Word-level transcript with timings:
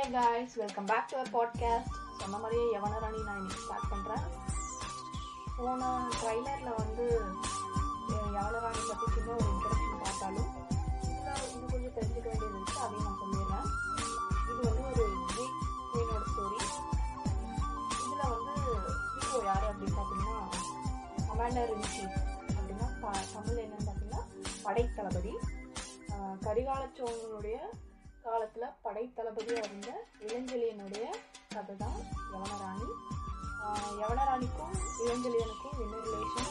Hey 0.00 0.10
guys 0.10 0.54
welcome 0.60 0.86
back 0.86 1.08
to 1.08 1.14
our 1.16 1.30
podcast 1.32 1.88
சொன்ன 2.20 2.36
மாதிரியே 2.42 2.62
யவனராணி 2.74 3.18
நான் 3.24 3.40
இன்னைக்கு 3.40 3.64
ஸ்டார்ட் 3.64 3.90
பண்ணுறேன் 3.90 4.22
போன 5.56 5.88
ட்ரைலரில் 6.14 6.78
வந்து 6.78 7.06
யவனராணி 8.36 8.82
பற்றி 8.90 9.06
சின்ன 9.16 9.34
ஒரு 9.34 9.48
இன்ட்ரடக்ஷன் 9.50 10.00
பார்த்தாலும் 10.04 10.48
இதில் 11.02 11.42
இன்னும் 11.48 11.72
கொஞ்சம் 11.72 11.94
தெரிஞ்சுக்க 11.98 12.26
வேண்டியது 12.28 12.48
இருக்குது 12.52 12.80
அதையும் 12.84 13.04
நான் 13.04 13.20
சொல்லிடுறேன். 13.22 13.68
இது 14.44 14.62
வந்து 14.68 14.86
ஒரு 14.92 15.04
கிரீக் 15.32 15.60
குயினோட 15.92 16.22
ஸ்டோரி 16.30 16.60
இதில் 17.98 18.32
வந்து 18.32 18.56
ஹீரோ 19.18 19.42
யார் 19.48 19.68
அப்படின்னு 19.70 19.98
பார்த்தீங்கன்னா 19.98 20.38
கமாண்டர் 21.28 21.74
இன் 21.76 21.92
சீஃப் 21.92 22.18
அப்படின்னா 22.56 22.88
தமிழ் 23.34 23.62
என்னன்னு 23.66 23.88
பார்த்தீங்கன்னா 23.90 24.22
படைத்தளபதி. 24.64 25.34
தளபதி 26.08 26.38
கரிகால 26.46 26.82
சோழனுடைய 26.96 27.58
காலத்தில் 28.24 28.74
படைத்தளபதியாக 28.82 29.66
இருந்த 29.66 29.90
இளஞ்செழியனுடைய 30.24 31.06
கதை 31.54 31.76
தான் 31.76 31.98
யவனராணி 32.32 32.88
யவனராணிக்கும் 34.00 34.74
இளஞ்செழியனுக்கும் 35.02 35.78
என்ன 35.80 35.96
ரிலேஷன் 36.06 36.50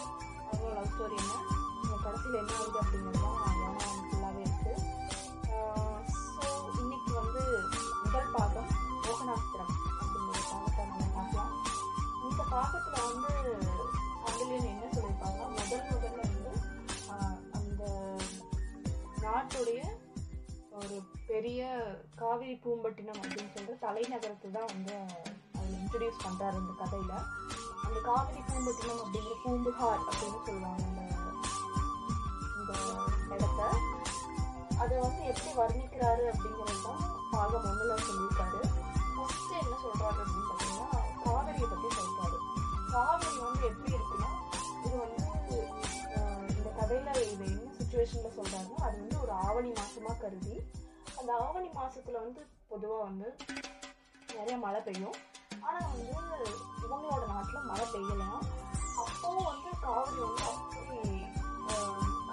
காவிரி 22.19 22.55
பூம்பட்டினம் 22.63 23.19
அப்படின்னு 23.21 23.51
சொல்லிட்டு 23.53 23.83
தலைநகரத்தை 23.85 24.49
தான் 24.55 24.71
வந்து 24.71 24.95
அவர் 25.53 25.75
இன்ட்ரடியூஸ் 25.77 26.23
பண்ணுறாரு 26.25 26.57
இந்த 26.61 26.73
கதையில். 26.81 27.13
அந்த 27.85 27.97
காவிரி 28.07 28.41
பூம்பட்டினம் 28.49 29.01
அப்படிங்கிற 29.03 29.35
பூம்புகார் 29.43 30.03
அப்படின்னு 30.03 30.39
சொல்லுவாங்க 30.47 30.83
அந்த 30.87 31.01
இந்த 32.57 32.71
இடத்த. 33.35 33.61
அதை 34.81 34.95
வந்து 35.05 35.21
எப்படி 35.31 35.51
வர்ணிக்கிறாரு 35.59 36.23
அப்படிங்கிறது 36.33 36.81
தான் 36.87 37.01
பாகம் 37.33 37.65
ஒன்றில் 37.69 38.05
சொல்லியிருக்காரு. 38.07 38.59
ஃபஸ்ட்டு 39.15 39.55
என்ன 39.63 39.75
சொல்கிறாரு 39.85 40.19
அப்படின்னு 40.23 40.49
பார்த்தீங்கன்னா 40.49 40.87
காவிரியை 41.25 41.69
பற்றி 41.71 41.89
சொல்கிறாரு 41.99 42.37
காவிரி 42.93 43.37
வந்து 43.45 43.65
எப்படி 43.69 43.91
இருக்குன்னா 43.95 44.29
இது 44.85 44.95
வந்து 45.03 45.57
இந்த 46.53 46.69
கதையில் 46.79 47.09
இது 47.33 47.45
என்ன 47.49 47.73
சுச்சுவேஷனில் 47.79 48.37
சொல்கிறாருன்னா 48.37 48.79
அது 48.87 48.95
வந்து 49.01 49.17
ஒரு 49.23 49.33
ஆவணி 49.45 49.71
மாதமாக 49.79 50.17
கருதி 50.23 50.55
அந்த 51.19 51.31
ஆவணி 51.45 51.69
மாசத்துல 51.79 52.19
வந்து 52.25 52.41
பொதுவா 52.69 52.97
வந்து 53.07 53.27
நிறைய 54.35 54.55
மழை 54.63 54.79
பெய்யும். 54.87 55.17
ஆனா 55.65 55.79
வந்து 55.93 56.15
இவங்களோட 56.85 57.23
நாட்டுல 57.31 57.59
மழை 57.69 57.85
பெய்யலாம் 57.93 58.41
அப்போ 59.03 59.29
வந்து 59.49 59.69
காவிரி 59.85 60.21
வந்து 60.25 60.45
அப்படி 60.51 60.99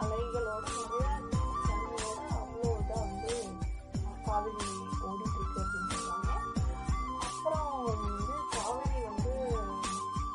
அலைகளோட 0.02 0.64
நிறைய 0.76 1.06
தண்ணியோட 1.68 2.20
அவ்வளோ 2.40 2.70
இதாக 2.82 3.02
வந்து 3.02 3.34
காவிரி 4.26 4.66
ஓடிட்டு 5.08 5.38
இருக்கு 5.40 5.60
அப்படின்னு 5.64 5.90
சொல்றாங்க. 5.94 6.30
அப்புறம் 7.28 7.70
வந்து 7.90 8.36
காவிரி 8.56 9.00
வந்து 9.10 9.34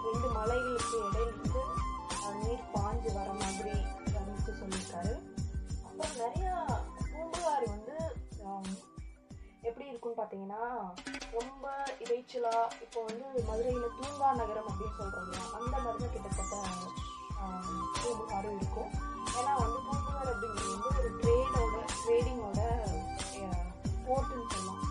ரெண்டு 0.05 0.29
மலைகளுக்கு 0.37 0.97
இடையில 1.07 1.27
இருந்து 1.27 1.63
நீர் 2.41 2.69
பாஞ்சு 2.75 3.09
வர 3.17 3.29
மாதிரி 3.41 3.75
வர்ணிச்சு 4.13 4.51
சொல்லியிருக்காரு. 4.61 5.13
அப்புறம் 5.87 6.17
நிறைய 6.23 6.49
பூம்புகார் 7.11 7.65
வந்து 7.75 7.95
எப்படி 9.63 9.85
இருக்கும்னு 9.87 10.19
பார்த்தீங்கன்னா 10.19 10.61
ரொம்ப 11.35 11.65
இறைச்சலா 12.03 12.53
இப்போ 12.81 12.99
வந்து 13.07 13.25
மதுரையில் 13.49 13.95
தூங்கா 13.97 14.29
நகரம் 14.39 14.69
அப்படின்னு 14.69 14.97
சொல்கிறோம் 14.99 15.27
அந்த 15.57 15.75
மாதிரி 15.77 15.99
தான் 15.99 16.13
கிட்டத்தட்ட 16.15 16.55
பூம்புகாரும் 17.97 18.57
இருக்கும். 18.57 18.89
ஏன்னா 19.37 19.53
வந்து 19.61 19.79
பூம்புகார் 19.85 20.31
அப்படிங்கிறது 20.31 20.73
வந்து 20.73 20.89
ஒரு 20.95 21.11
ட்ரேடோட 21.19 21.75
ட்ரேடிங்கோட 21.99 22.61
போர்ட்டுன்னு 24.05 24.47
சொல்லலாம் 24.51 24.81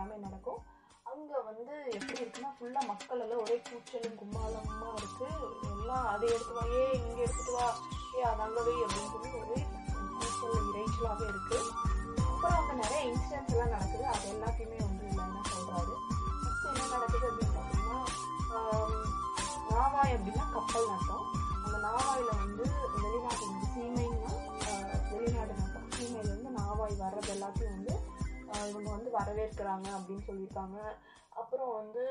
எல்லாமே 0.00 0.18
நடக்கும். 0.24 0.60
அங்கே 1.06 1.38
வந்து 1.46 1.64
எப்படி 1.90 2.18
இருக்குன்னா 2.18 2.50
ஃபுல்லாக 2.56 2.88
மக்கள் 2.90 3.22
எல்லாம் 3.22 3.40
ஒரே 3.42 3.56
கூச்சலும் 3.64 4.18
கும்மாளமா 4.20 4.88
இருக்குது 4.94 5.48
எல்லாம் 5.72 6.06
அதை 6.10 6.26
எடுத்து 6.28 6.54
வா 6.54 6.64
ஏ 6.74 6.84
இங்கே 6.98 7.22
எடுத்துட்டு 7.24 7.54
வா 7.56 7.66
ஏ 8.12 8.24
அது 8.28 8.42
அங்க 8.46 8.60
வை 8.60 8.74
அப்படின்னு 8.84 9.10
சொல்லி 9.14 9.30
ஒரே 9.40 9.58
கூச்சல் 10.12 10.68
இறைச்சலாகவே 10.70 11.26
இருக்குது 11.26 11.60
அப்புறம் 12.24 12.58
அங்கே 12.60 12.74
நிறைய 12.80 13.00
இன்சிடென்ட்ஸ் 13.08 13.54
எல்லாம் 13.54 13.74
நடக்குது. 13.74 14.06
அது 14.12 14.28
எல்லாத்தையுமே 14.32 14.78
வந்து 14.82 15.06
லைனா 15.10 15.42
சொல்கிறாரு 15.50 15.94
ஃபஸ்ட்டு 16.36 16.70
என்ன 16.72 16.88
நடக்குது 16.94 17.26
அப்படின்னு 17.30 17.56
பார்த்தீங்கன்னா 17.56 17.98
ஆம், 18.52 18.96
நாவாய் 19.70 20.14
அப்படின்னா 20.14 20.46
கப்பல் 20.54 20.90
நட்டம் 20.92 21.26
இவங்க 28.70 28.88
வந்து 28.94 29.10
வரவேற்கிறாங்க 29.18 29.88
அப்படின்னு 29.98 30.26
சொல்லியிருக்காங்க. 30.28 30.78
அப்புறம் 31.40 31.72
வந்து 31.78 32.02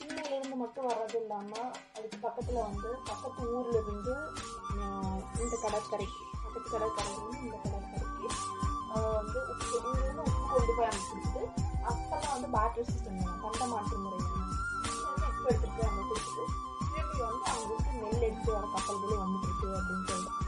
சீனையிலேருந்து 0.00 0.56
மட்டும் 0.62 0.88
வர்றது 0.88 1.16
இல்லாமல் 1.20 1.68
அதுக்கு 1.96 2.18
பக்கத்தில் 2.24 2.66
வந்து 2.66 2.88
பக்கத்து 3.10 3.42
ஊரில் 3.56 3.78
இருந்து 3.82 4.14
இந்த 5.42 5.54
கடற்கரைக்கு 5.64 6.22
பக்கத்து 6.44 6.68
கடற்கரை 6.74 7.12
இந்த 7.40 7.56
கடற்கரைக்கு 7.64 8.28
வந்து 9.18 9.38
உப்பு 9.52 9.76
இங்க 10.02 10.22
உப்பு 10.24 10.42
கொண்டு 10.50 10.72
போய் 10.78 10.90
அனுப்பிச்சுட்டு 10.90 11.42
அப்போல்லாம் 11.90 12.34
வந்து 12.34 12.50
பேட்டரி 12.56 12.84
சிஸ்டம் 12.90 13.18
வேணும் 13.18 13.42
பண்ட 13.44 13.64
மாற்று 13.72 14.02
முறை 14.04 14.18
வேணும். 14.22 14.48
உப்பு 15.28 15.84
அங்கே 15.86 16.04
கொடுத்துட்டு 16.10 16.44
திருப்பி 16.92 17.20
வந்து 17.22 17.46
அவங்களுக்கு 17.50 17.92
நெல் 18.02 18.26
எடுத்து 18.28 18.50
வர 18.56 18.66
கப்பல்களே 18.74 19.16
வந்துட்டு 19.22 19.48
இருக்கு 19.50 19.68
அப்படின்னு 19.78 20.08
சொல்லிட்டு 20.10 20.41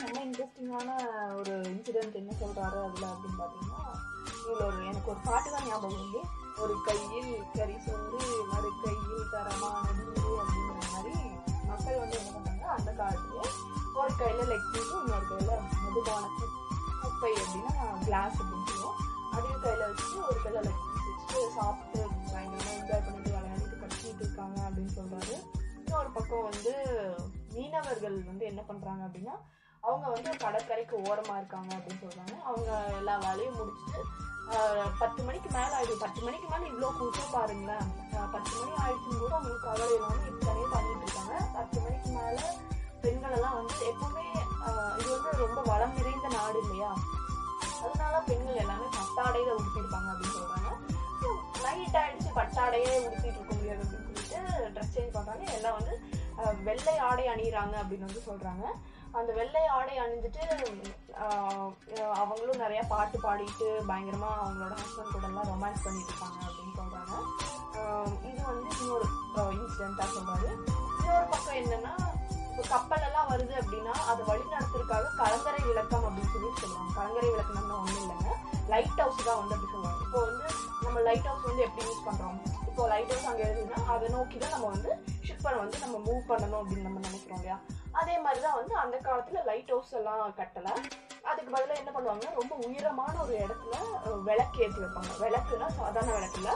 இன்னொரு 0.00 0.20
இன்ட்ரெஸ்டிங்கான 0.22 0.90
ஒரு 1.38 1.54
இன்சிடென்ட் 1.70 2.18
என்ன 2.20 2.32
சொல்கிறாரு 2.40 2.78
அதில் 2.82 3.06
அப்படின்னு 3.08 3.38
பார்த்தீங்கன்னா 3.38 3.82
இதுல 4.40 4.62
ஒரு 4.66 4.78
எனக்கு 4.86 5.10
ஒரு 5.10 5.20
பாட்டு 5.24 5.48
தான் 5.50 5.66
ஞாபகம் 5.68 5.98
வந்து 5.98 6.20
ஒரு 6.62 6.74
கையில் 6.86 7.26
கறி 7.56 7.76
சோறு 7.84 8.20
மறு 8.50 8.70
கையில் 8.82 9.32
தரமாக 9.32 9.82
நீரு 9.98 10.14
அப்படிங்கிற 10.38 10.78
மாதிரி 10.86 11.14
மக்கள் 11.68 12.00
வந்து 12.02 12.16
என்ன 12.20 12.30
பண்ணாங்க 12.36 12.64
அந்த 12.76 12.90
காலத்துல 13.00 13.42
ஒரு 13.98 14.14
கையில் 14.16 14.50
லெக் 14.52 14.70
இன்னொரு 14.78 15.26
கையில் 15.28 15.52
மதுபான 15.84 16.24
குப்பை 17.02 17.32
அப்படின்னா 17.36 17.74
கிளாஸ் 18.04 18.38
அப்படின்னு 18.40 18.68
சொல்லுவோம். 18.70 18.98
அதையும் 19.32 19.62
கையில் 19.62 19.84
வச்சுட்டு 19.84 20.18
ஒரு 20.26 20.40
கையில் 20.42 20.66
லெக் 20.66 20.82
பீஸ் 20.86 21.06
வச்சுட்டு 21.08 21.44
சாப்பிட்டு 21.56 22.00
பயங்கரமாக 22.26 22.74
என்ஜாய் 22.76 23.04
பண்ணிட்டு 23.06 23.30
விளையாடிட்டு 23.32 23.78
கட்டிட்டு 23.82 24.22
இருக்காங்க 24.22 24.58
அப்படின்னு 24.68 24.94
சொல்கிறாரு 24.98 25.34
இன்னொரு 25.78 26.10
பக்கம் 26.12 26.48
வந்து 26.48 26.72
மீனவர்கள் 27.54 28.18
வந்து 28.26 28.44
என்ன 28.46 28.62
பண்ணுறாங்க 28.68 29.02
அப்படின்னா 29.06 29.36
அவங்க 29.88 30.06
வந்து 30.14 30.30
கடற்கரைக்கு 30.44 30.96
ஓரமா 31.08 31.34
இருக்காங்க 31.40 31.70
அப்படின்னு 31.76 32.02
சொல்றாங்க. 32.04 32.34
அவங்க 32.48 32.70
எல்லா 33.00 33.14
வேலையும் 33.26 33.58
முடிச்சுட்டு 33.60 34.00
பத்து 35.00 35.20
மணிக்கு 35.26 35.48
மேல 35.56 35.70
ஆயிடுது. 35.78 36.02
பத்து 36.02 36.20
மணிக்கு 36.26 36.46
மேல 36.52 36.62
இவ்வளோ 36.70 36.88
கூட்டம் 36.98 37.32
பாருங்களேன். 37.34 37.88
பத்து 38.34 38.52
மணி 38.58 38.72
ஆயிடுச்சுன்னு 38.84 39.22
கூட 39.22 39.32
அவங்களுக்கு 39.38 39.66
கவலை 39.66 39.88
இல்லாம 39.96 40.22
இப்படியே 40.30 40.66
பண்ணிட்டு 40.74 41.04
இருக்காங்க. 41.06 41.34
பத்து 41.56 41.78
மணிக்கு 41.84 42.10
மேல 42.18 42.38
பெண்கள் 43.02 43.36
எல்லாம் 43.38 43.56
வந்து 43.58 43.74
எப்பவுமே 43.90 44.24
இது 45.00 45.10
வந்து 45.16 45.30
ரொம்ப 45.44 45.60
வளம் 45.70 45.96
நிறைந்த 45.98 46.28
நாடு 46.36 46.58
இல்லையா? 46.64 46.90
அதனால 47.84 48.14
பெண்கள் 48.28 48.60
எல்லாமே 48.62 48.86
பட்டாடையில 48.96 49.56
உடுத்திருப்பாங்க 49.58 50.08
அப்படின்னு 50.12 50.38
சொல்றாங்க. 50.38 50.70
நைட் 51.64 51.98
ஆயிடுச்சு 52.00 52.30
பட்டாடையே 52.40 52.92
உடுத்திட்டு 53.06 53.38
இருக்க 53.38 53.52
முடியாது 53.58 53.82
அப்படின்னு 53.84 54.06
சொல்லிட்டு 54.16 54.72
ட்ரெஸ் 54.76 54.94
சேஞ்ச் 54.96 55.14
பண்றாங்க. 55.16 55.44
எல்லாம் 55.58 55.78
வந்து 55.80 55.94
வெள்ளை 56.66 56.96
ஆடை 57.08 57.24
அணியிறாங்க 57.34 57.74
அப்படின்னு 57.82 58.08
வந்து 58.08 58.28
சொல்றாங்க. 58.30 58.64
அந்த 59.18 59.30
வெள்ளை 59.38 59.62
ஆடை 59.76 59.94
அணிஞ்சிட்டு 60.04 60.42
அவங்களும் 62.20 62.62
நிறைய 62.64 62.80
பாட்டு 62.92 63.16
பாடிட்டு 63.24 63.68
பயங்கரமா 63.90 64.30
அவங்களோட 64.42 64.74
ஹஸ்பண்ட் 64.80 65.14
கூட 65.14 65.26
எல்லாம் 65.30 65.48
ரொமான்ஸ் 65.52 65.84
பண்ணிட்டு 65.86 66.12
இருப்பாங்க 66.12 66.38
அப்படின்னு 66.48 66.74
சொல்றாங்க. 66.80 67.14
இது 68.28 68.40
வந்து 68.50 68.68
இன்னொரு 68.80 69.06
இன்சிடென்ட்டா 69.58 70.06
சொல்றாரு. 70.16 70.50
இன்னொரு 71.00 71.26
பக்கம் 71.32 71.58
என்னன்னா 71.62 71.94
இப்போ 72.50 72.62
கப்பல் 72.74 73.04
எல்லாம் 73.08 73.28
வருது 73.32 73.54
அப்படின்னா 73.62 73.92
அதை 74.10 74.22
வழி 74.30 74.44
நடத்துறதுக்காக 74.54 75.10
கலங்கரை 75.20 75.60
விளக்கம் 75.68 76.06
அப்படின்னு 76.06 76.32
சொல்லி 76.34 76.48
சொல்லுவாங்க. 76.62 76.92
கலங்கரை 76.98 77.28
விளக்கம்னா 77.34 77.76
ஒண்ணும் 77.82 78.02
இல்லைங்க. 78.04 78.32
லைட் 78.72 79.00
ஹவுஸ் 79.02 79.26
தான் 79.28 79.40
வந்து 79.40 79.54
அப்படி 79.56 79.72
சொல்லுவாங்க. 79.74 80.00
இப்போ 80.06 80.20
வந்து 80.28 80.46
நம்ம 80.98 81.10
லைட் 81.10 81.26
ஹவுஸ் 81.30 81.44
வந்து 81.48 81.62
எப்படி 81.64 81.84
யூஸ் 81.88 82.06
பண்ணுறோம் 82.06 82.38
இப்போ 82.68 82.82
லைட் 82.92 83.10
ஹவுஸ் 83.12 83.26
அங்கே 83.30 83.42
எழுதுனா 83.48 83.80
அதை 83.92 84.06
நோக்கி 84.14 84.36
தான் 84.42 84.54
நம்ம 84.54 84.68
வந்து 84.72 84.90
ஷிப்பரை 85.26 85.58
வந்து 85.60 85.76
நம்ம 85.82 85.96
மூவ் 86.06 86.22
பண்ணணும் 86.30 86.58
அப்படின்னு 86.60 86.86
நம்ம 86.86 87.02
நினைக்கிறோம் 87.04 87.38
இல்லையா? 87.40 87.56
அதே 88.00 88.14
மாதிரி 88.24 88.40
தான் 88.46 88.56
வந்து 88.60 88.74
அந்த 88.82 88.96
காலத்தில் 89.06 89.46
லைட் 89.50 89.70
ஹவுஸ் 89.74 89.92
எல்லாம் 89.98 90.22
கட்டலை. 90.40 90.72
அதுக்கு 91.30 91.50
பதிலாக 91.54 91.80
என்ன 91.82 91.90
பண்ணுவாங்கன்னா 91.96 92.32
ரொம்ப 92.40 92.54
உயரமான 92.68 93.14
ஒரு 93.24 93.34
இடத்துல 93.44 93.74
விளக்கு 94.28 94.58
ஏற்றி 94.64 94.80
வைப்பாங்க. 94.84 95.12
விளக்குனா 95.24 95.68
சாதாரண 95.78 96.10
விளக்குல 96.16 96.48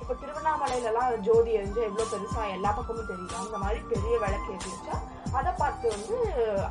இப்போ 0.00 0.14
திருவண்ணாமலையிலலாம் 0.22 1.10
ஜோதி 1.28 1.52
எரிஞ்சு 1.58 1.82
எவ்வளோ 1.88 2.06
பெருசாக 2.12 2.54
எல்லா 2.56 2.72
பக்கமும் 2.78 3.10
தெரியும். 3.12 3.36
அந்த 3.44 3.58
மாதிரி 3.64 3.82
பெரிய 3.92 4.14
விளக்கு 4.24 4.54
ஏற்றி 4.54 4.70
வச்சா 4.76 4.96
அதை 5.40 5.52
பார்த்து 5.62 5.92
வந்து 5.96 6.16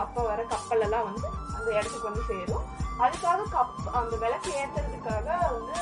அப்போ 0.05 0.23
வர 0.31 0.41
கப்பலெல்லாம் 0.55 1.05
வந்து 1.09 1.27
அந்த 1.57 1.67
இடத்துக்கு 1.77 2.09
வந்து 2.11 2.25
சேரும். 2.31 2.65
அதுக்காக 3.05 3.45
கப் 3.55 3.77
அந்த 4.01 4.15
விளக்கு 4.25 4.51
ஏற்றுறதுக்காக 4.63 5.27
வந்து 5.53 5.77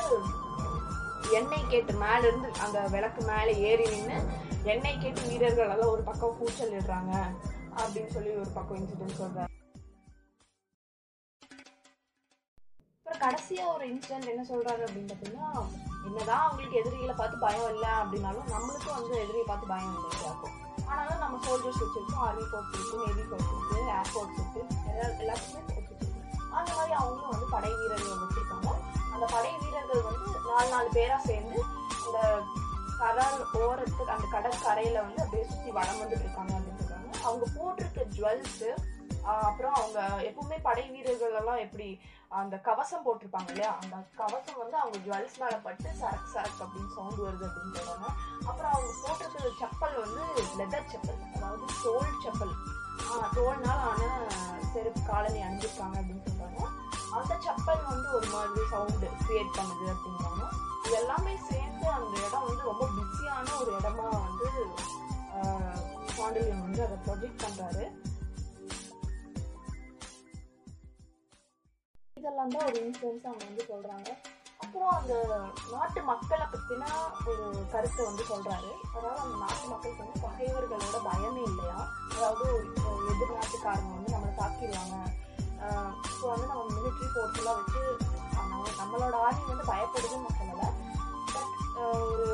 எண்ணெய் 1.34 1.70
கேட்டு 1.70 1.94
மேல 1.94 2.28
இருந்து 2.28 2.50
அந்த 2.66 2.80
விளக்கு 2.88 3.22
மேலே 3.22 3.54
ஏறி 3.70 3.86
நின்று 3.96 4.18
எண்ணெய் 4.64 5.02
கேட்டு 5.04 5.22
வீரர்கள் 5.30 5.70
எல்லாம் 5.70 5.90
ஒரு 5.90 6.02
பக்கம் 6.02 6.38
கூச்சல் 6.38 6.76
இடுறாங்க 6.80 7.14
அப்படின்னு 7.80 8.12
சொல்லி 8.14 8.32
ஒரு 8.36 8.50
பக்கம் 8.50 8.78
இன்சிடென்ட் 8.78 9.20
சொல்றாரு. 9.22 9.52
அப்புறம் 12.98 13.22
கடைசியா 13.26 13.66
ஒரு 13.74 13.86
இன்சிடென்ட் 13.88 14.32
என்ன 14.34 14.46
சொல்றாரு 14.50 14.82
அப்படின்னு 14.88 15.12
பார்த்தீங்கன்னா 15.12 15.50
என்னதான் 16.08 16.44
அவங்களுக்கு 16.46 16.80
எதிரிகளை 16.80 17.16
பார்த்து 17.16 17.38
பயம் 17.38 17.74
இல்லை 17.74 17.90
அப்படின்னாலும் 18.02 18.52
நம்மளுக்கும் 18.56 18.98
வந்து 19.00 19.14
எதிரியை 19.24 19.46
பார்த்து 19.48 19.72
பயம் 19.74 19.94
வந்துட்டு 19.96 20.26
இருக்கும். 20.26 20.56
ஆனாலும் 20.90 21.20
நம்ம 21.20 21.40
சோல்ஜர்ஸ் 21.46 21.82
வச்சிருக்கோம் 21.84 22.24
ஆர்மி 22.28 22.46
ஃபோர்ஸ் 22.52 22.74
இருக்கு 22.76 22.98
நேவி 23.06 23.24
ஃபோர்ஸ் 23.30 23.52
இருக்கு 23.54 23.80
ஏர்ஃபோர்ஸ் 23.98 24.38
இருக்கு 24.40 24.62
எல்லா 24.92 25.08
எல்லாத்துக்குமே 25.24 25.64
ஃபோர்ஸ் 25.68 26.06
அந்த 26.60 26.72
மாதிரி 26.78 26.94
அவங்களும் 27.00 27.34
வந்து 27.34 27.48
படை 27.56 27.72
வீரர்கள் 27.80 28.14
நாலு 30.58 30.70
நாலு 30.72 30.90
பேரா 30.94 31.18
சேர்ந்து 31.26 31.58
இந்த 32.02 32.20
கடல் 33.00 33.36
ஓரத்துக்கு 33.62 34.14
அந்த 34.14 34.28
கடற்கரையில 34.32 35.02
வந்து 35.02 35.22
அப்படியே 35.24 35.44
சுத்தி 35.50 35.72
வளம் 35.72 36.00
வந்துட்டு 36.02 36.26
இருக்காங்க 36.26 36.54
அப்படின்னு 36.56 36.80
சொல்றாங்க 36.82 37.10
அவங்க 37.24 37.46
போட்டிருக்க 37.56 38.06
ஜுவல்ஸ் 38.16 38.64
அப்புறம் 39.44 39.76
அவங்க 39.76 40.00
எப்பவுமே 40.28 40.58
படை 40.62 40.84
வீரர்கள் 40.90 41.38
எல்லாம் 41.40 41.64
எப்படி 41.64 41.88
அந்த 42.32 42.56
கவசம் 42.60 43.04
போட்டிருப்பாங்க 43.06 43.50
இல்லையா? 43.50 43.72
அந்த 43.82 43.98
கவசம் 44.18 44.60
வந்து 44.62 44.78
அவங்க 44.78 44.98
ஜுவல்ஸ் 45.06 45.38
மேல 45.42 45.56
பட்டு 45.60 45.90
சரக்கு 46.00 46.30
சரக்கு 46.34 46.64
அப்படின்னு 46.64 46.96
சவுண்ட் 46.96 47.22
வருது 47.22 47.46
அப்படின்னு 47.48 47.76
சொல்றாங்க 47.80 48.08
அப்புறம் 48.48 48.72
அவங்க 48.72 48.92
போட்டிருக்கிற 49.02 49.52
செப்பல் 49.62 49.96
வந்து 50.02 50.24
லெதர் 50.60 50.90
செப்பல் 50.92 51.22
அதாவது 51.36 51.68
தோல் 51.84 52.18
செப்பல். 52.26 52.54
ஆஹ் 53.08 53.30
தோல்னால 53.36 53.80
ஆன 53.90 54.10
செருப்பு 54.72 55.02
காலனி 55.06 55.42
அணிஞ்சிருக்காங்க 55.42 55.98
அப்படின்னு 56.00 56.24
சொல்றாங்க 56.24 56.37
அந்த 57.16 57.34
செப்பல் 57.46 57.84
வந்து 57.92 58.08
ஒரு 58.18 58.28
மாதிரி 58.36 58.64
சவுண்டு 58.72 59.08
கிரியேட் 59.26 59.58
பண்ணுது 59.58 59.86
அப்படிங்கிறாங்க 59.94 60.44
இது 60.86 60.96
எல்லாமே 61.02 61.34
சேர்ந்து 61.50 61.88
அந்த 61.98 62.14
இடம் 62.28 62.48
வந்து 62.50 62.70
ரொம்ப 62.72 62.86
பிஸியான 62.98 63.56
ஒரு 63.62 63.72
இடமா 63.80 64.08
வந்து 64.28 64.48
பாண்டியன் 66.18 66.64
வந்து 66.66 66.82
அதை 66.86 66.96
ப்ரொஜெக்ட் 67.06 67.44
பண்றாரு. 67.44 67.84
இதெல்லாம் 72.20 72.54
தான் 72.54 72.66
ஒரு 72.70 72.78
இன்ஃப்ளூயன்ஸ் 72.86 73.28
அவங்க 73.30 73.44
வந்து 73.50 73.66
சொல்றாங்க. 73.72 74.10
அப்புறம் 74.64 74.94
அந்த 75.00 75.14
நாட்டு 75.74 76.00
மக்களை 76.10 76.46
பற்றின 76.54 76.88
ஒரு 77.30 77.46
கருத்தை 77.74 78.02
வந்து 78.10 78.24
சொல்றாரு. 78.32 78.72
அதாவது 78.96 79.22
அந்த 79.26 79.38
நாட்டு 79.44 79.66
மக்களுக்கு 79.74 80.04
வந்து 80.04 80.24
பகைவர்களோட 80.26 81.00
பயமே 81.10 81.44
இல்லையா? 81.52 81.78
அதாவது 82.16 82.48
எதிர்நாட்டுக்காரங்க 83.14 83.94
வந்து 83.98 84.14
நம்மளை 84.16 84.34
தாக்கிடுவாங்க. 84.42 84.98
ஸோ 86.18 86.26
வந்து 86.32 86.48
நம்ம 86.50 86.64
மிலிட்ரி 86.74 87.08
ஃபோர்ஸ்லாம் 87.14 87.60
வச்சு 87.60 87.82
நம்மளோட 88.80 89.16
ஆர்மி 89.26 89.46
வந்து 89.52 89.66
பயப்படுதுன்னு 89.72 90.26
நான் 90.26 90.40
சொல்லலை. 90.40 90.68
பட் 91.34 91.54
ஒரு 91.84 92.28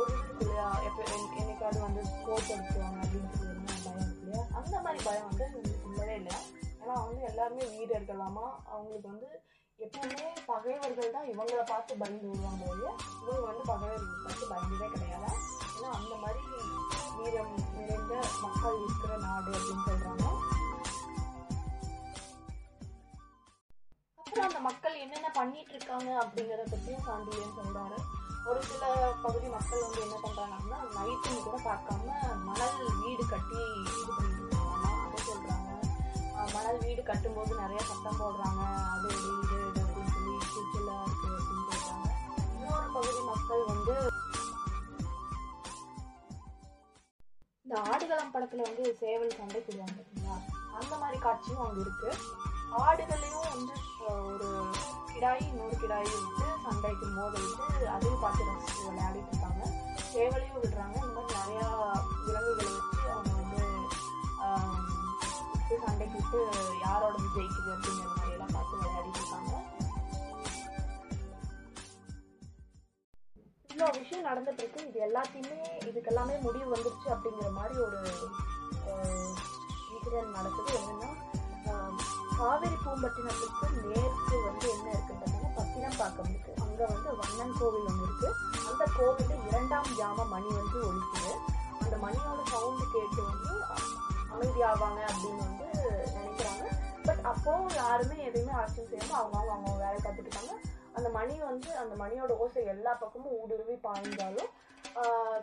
ஒரு 0.00 0.12
இல்லையா? 0.34 0.66
எப்போ 0.88 1.02
என்னைக்காவது 1.12 1.80
வந்து 1.80 2.02
ஸ்போர்ட்ஸ் 2.10 2.52
அடிச்சுவாங்க 2.54 2.98
அப்படின்னு 3.04 3.30
சொல்லி 3.38 3.52
பயம் 3.86 4.12
இல்லையா? 4.14 4.42
அந்த 4.60 4.74
மாதிரி 4.84 5.00
பயம் 5.08 5.28
வந்து 5.30 5.46
இவங்களுக்கு 5.50 6.18
இல்லை 6.20 6.36
ஏன்னா 6.80 6.94
வந்து 7.02 7.20
எல்லாருமே 7.30 7.66
வீரர்களாமா 7.74 8.46
அவங்களுக்கு 8.70 9.08
வந்து 9.08 9.28
எப்பவுமே 9.78 10.26
பகைவர்கள் 10.48 11.14
தான் 11.14 11.30
இவங்கள 11.30 11.62
பார்த்து 11.70 12.00
பயந்து 12.02 12.28
விடுவாங்க 12.28 12.64
போது 12.64 12.84
இவங்க 13.22 13.46
வந்து 13.50 13.64
பகைவர்கள் 13.70 14.24
பார்த்து 14.24 14.50
பயந்ததே 14.52 14.88
கிடையாது. 14.94 15.30
ஏன்னா 15.76 15.88
அந்த 15.98 16.14
மாதிரி 16.22 16.42
வீரம் 17.16 17.54
நிறைந்த 17.76 18.14
மக்கள் 18.44 18.78
இருக்கிற 18.84 19.16
நாடு 19.24 19.50
அப்படின்னு 19.56 19.86
சொல்கிறாங்க 19.88 20.23
அப்புறம் 24.34 24.50
அந்த 24.50 24.60
மக்கள் 24.66 24.94
என்னென்ன 25.02 25.28
பண்ணிட்டு 25.36 25.72
இருக்காங்க 25.74 26.08
அப்படிங்கறத 26.22 26.64
பத்தியும் 26.70 27.04
சாண்டிலியன் 27.08 27.52
சொல்றாரு. 27.58 27.98
ஒரு 28.50 28.60
சில 28.70 28.84
பகுதி 29.24 29.48
மக்கள் 29.52 29.84
வந்து 29.84 30.00
என்ன 30.06 30.16
பண்றாங்க 30.22 30.54
அப்படின்னா 30.56 30.78
நைட்டுன்னு 30.96 31.44
கூட 31.44 31.58
பார்க்காம 31.66 32.16
மணல் 32.48 32.80
வீடு 33.02 33.24
கட்டி 33.32 33.60
இது 33.90 34.10
பண்ணிட்டு 34.16 34.42
இருக்காங்க 34.46 34.88
அதை 35.04 35.20
சொல்றாங்க 35.28 35.70
மணல் 36.56 36.80
வீடு 36.84 37.02
கட்டும்போது 37.10 37.52
நிறைய 37.60 37.80
சத்தம் 37.90 38.18
போடுறாங்க. 38.22 38.62
அது 38.94 39.08
வீடு 39.22 39.58
அப்படின்னு 39.82 40.14
சொல்லி 40.16 40.34
கூச்சலா 40.54 40.96
இருக்கு 41.04 41.30
அப்படின்னு 41.38 41.68
சொல்றாங்க. 41.70 42.08
இன்னொரு 42.56 42.90
பகுதி 42.96 43.22
மக்கள் 43.32 43.62
வந்து 43.72 43.96
இந்த 47.66 47.76
ஆடுகளம் 47.92 48.34
படத்துல 48.36 48.66
வந்து 48.70 48.96
சேவல் 49.02 49.38
சண்டை 49.38 49.60
போடுவாங்க 49.60 49.94
பார்த்தீங்களா 50.00 50.38
அந்த 50.80 50.94
மாதிரி 51.04 51.20
காட்சியும் 51.28 51.64
அங்க 51.66 51.80
இருக்கு. 51.86 52.10
ஆடுகளையும் 52.80 53.48
வந்து 53.48 53.74
ஒரு 54.08 54.48
கிடாயி 55.10 55.42
இன்னொரு 55.48 55.76
கிடாயி 55.76 56.12
வந்து 56.18 56.46
சண்டைக்கு 56.64 57.06
மோத 57.12 57.34
வந்து 57.42 57.88
அதையும் 57.94 58.22
பார்த்து 58.22 58.48
ரசிச்சு 58.48 58.82
விளையாடிட்டு 58.86 59.32
இருக்காங்க. 59.32 59.62
சேவலையும் 60.12 60.58
விடுறாங்க. 60.58 60.96
இந்த 61.02 61.20
மாதிரி 61.20 61.36
நிறையா 61.38 61.68
விலங்குகளை 62.26 62.70
வச்சு 62.76 63.08
அவங்க 63.12 63.32
வந்து 63.34 63.62
ஆஹ், 64.44 64.80
சண்டைக்கு 65.84 66.16
விட்டு 66.16 66.40
யாரோட 66.84 67.14
ஜெயிக்குது 67.34 67.70
அப்படிங்கிற 67.74 68.08
மாதிரி 68.10 68.34
எல்லாம் 68.34 68.54
பார்த்து 68.54 68.78
விளையாடிட்டு 68.78 69.20
இருக்காங்க. 69.20 69.52
இவ்வளோ 73.70 73.88
விஷயம் 73.96 74.26
நடந்துட்டு 74.26 74.62
இருக்கு 74.62 74.88
இது 74.88 74.98
எல்லாத்தையுமே 75.06 75.56
இதுக்கு 75.84 76.10
எல்லாமே 76.12 76.36
முடிவு 76.42 76.68
வந்துருச்சு 76.72 77.08
அப்படிங்கிற 77.14 77.50
மாதிரி 77.52 77.74
ஒரு 77.86 78.00
இன்சிடென்ட் 79.88 80.36
நடக்குது. 80.36 80.72
என்னன்னா 80.80 81.10
காவிரி 82.38 82.76
பூம்பட்டினத்துக்கு 82.84 83.66
நேருக்கு 83.90 84.36
வந்து 84.46 84.66
என்ன 84.74 84.86
இருக்குன்னு 84.94 85.20
பார்த்தீங்கன்னா 85.20 85.52
பத்தினம்பாக்கம் 85.58 86.30
இருக்கு. 86.32 86.52
அங்க 86.64 86.80
வந்து 86.92 87.10
வண்ணன் 87.20 87.56
கோவில் 87.58 87.88
ஒன்று 87.90 88.06
இருக்கு. 88.06 88.28
அந்த 88.70 88.84
கோவிலில் 88.98 89.44
இரண்டாம் 89.48 89.90
ஜாம 90.00 90.26
மணி 90.34 90.48
வந்து 90.60 90.78
ஒழிக்குது. 90.88 91.32
அந்த 91.84 91.94
மணியோட 92.04 92.40
சவுண்டு 92.52 92.86
கேட்டு 92.94 93.20
வந்து 93.30 93.52
அமைதியாவாங்க 94.34 95.00
அப்படின்னு 95.12 95.42
வந்து 95.48 95.66
நினைக்கிறாங்க. 96.16 96.64
பட் 97.06 97.22
அப்போவும் 97.30 97.74
யாருமே 97.82 98.16
எதையுமே 98.28 98.54
ஆக்ஷன் 98.62 98.90
செய்யாம 98.92 99.16
அவங்க 99.20 99.36
அவங்க 99.38 99.54
அவங்க 99.54 99.84
வேலை 99.84 99.98
பார்த்துட்டு 100.04 100.28
இருக்காங்க 100.28 100.54
அந்த 100.98 101.08
மணி 101.16 101.34
வந்து 101.48 101.70
அந்த 101.82 101.94
மணியோட 102.02 102.32
ஓசை 102.42 102.62
எல்லா 102.72 102.92
பக்கமும் 103.02 103.38
ஊடுருவி 103.42 103.76
பாய்ந்தாலும் 103.86 104.50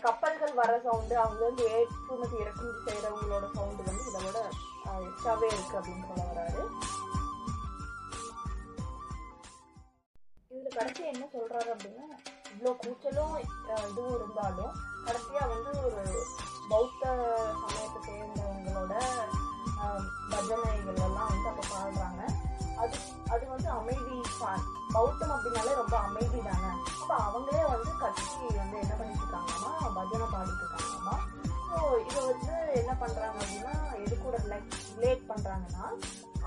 கப்பல்கள் 0.05 0.53
வர 0.59 0.71
சவுண்டு 0.83 1.15
அவங்க 1.23 1.41
வந்து 1.47 1.63
ஏற்றுமதி 1.77 2.35
இறக்குமதி 2.43 2.79
செய்யறவங்களோட 2.87 3.45
சவுண்டு 3.55 3.83
வந்து 3.89 4.03
இதோட 4.11 4.39
எக்ஸ்ட்ராவே 4.99 5.47
இருக்கு 5.55 5.77
அப்படின்னு 5.79 6.07
சொல்ல 6.09 6.25
வராரு. 6.31 6.61
இதுல 10.51 10.69
கடைசி 10.77 11.03
என்ன 11.13 11.25
சொல்றாரு 11.35 11.69
அப்படின்னா 11.75 12.05
இவ்வளோ 12.51 12.71
கூச்சலும் 12.81 13.35
இதுவும் 13.41 14.15
இருந்தாலும் 14.17 14.73
கடைசியா 15.05 15.43
வந்து 15.53 15.71
ஒரு 15.85 16.01
பௌத்த 16.71 17.03
சமயத்தை 17.61 17.99
சேர்ந்தவங்களோட 18.07 18.93
பஜனைகள் 20.31 20.99
எல்லாம் 21.05 21.29
வந்து 21.31 21.49
அப்போ 21.51 21.63
பாடுறாங்க. 21.73 22.21
அது 22.81 22.97
அது 23.33 23.43
வந்து 23.53 23.69
அமைதி 23.77 24.17
பௌத்தம் 24.95 25.33
அப்படின்னாலே 25.35 25.73
ரொம்ப 25.79 25.95
அமைதி 26.07 26.39
தானே 26.49 26.69
அப்போ 26.99 27.15
அவங்களே 27.27 27.63
வந்து 27.73 27.91
கட்சி 28.03 28.25
வந்து 28.59 28.77
என்ன 28.83 28.93
பண்ணிட்டு 28.99 29.23
இருக்காங்கன்னா 29.25 29.71
பஜனை 29.97 30.27
பாடிட்டு 30.33 30.63
இருக்காங்கம்மா. 30.63 31.15
ஸோ 31.67 31.77
இதை 32.07 32.21
வந்து 32.29 32.53
என்ன 32.81 32.93
பண்றாங்க 33.01 33.40
ரிலேட் 35.01 35.29
பண்றாங்கன்னா 35.29 35.85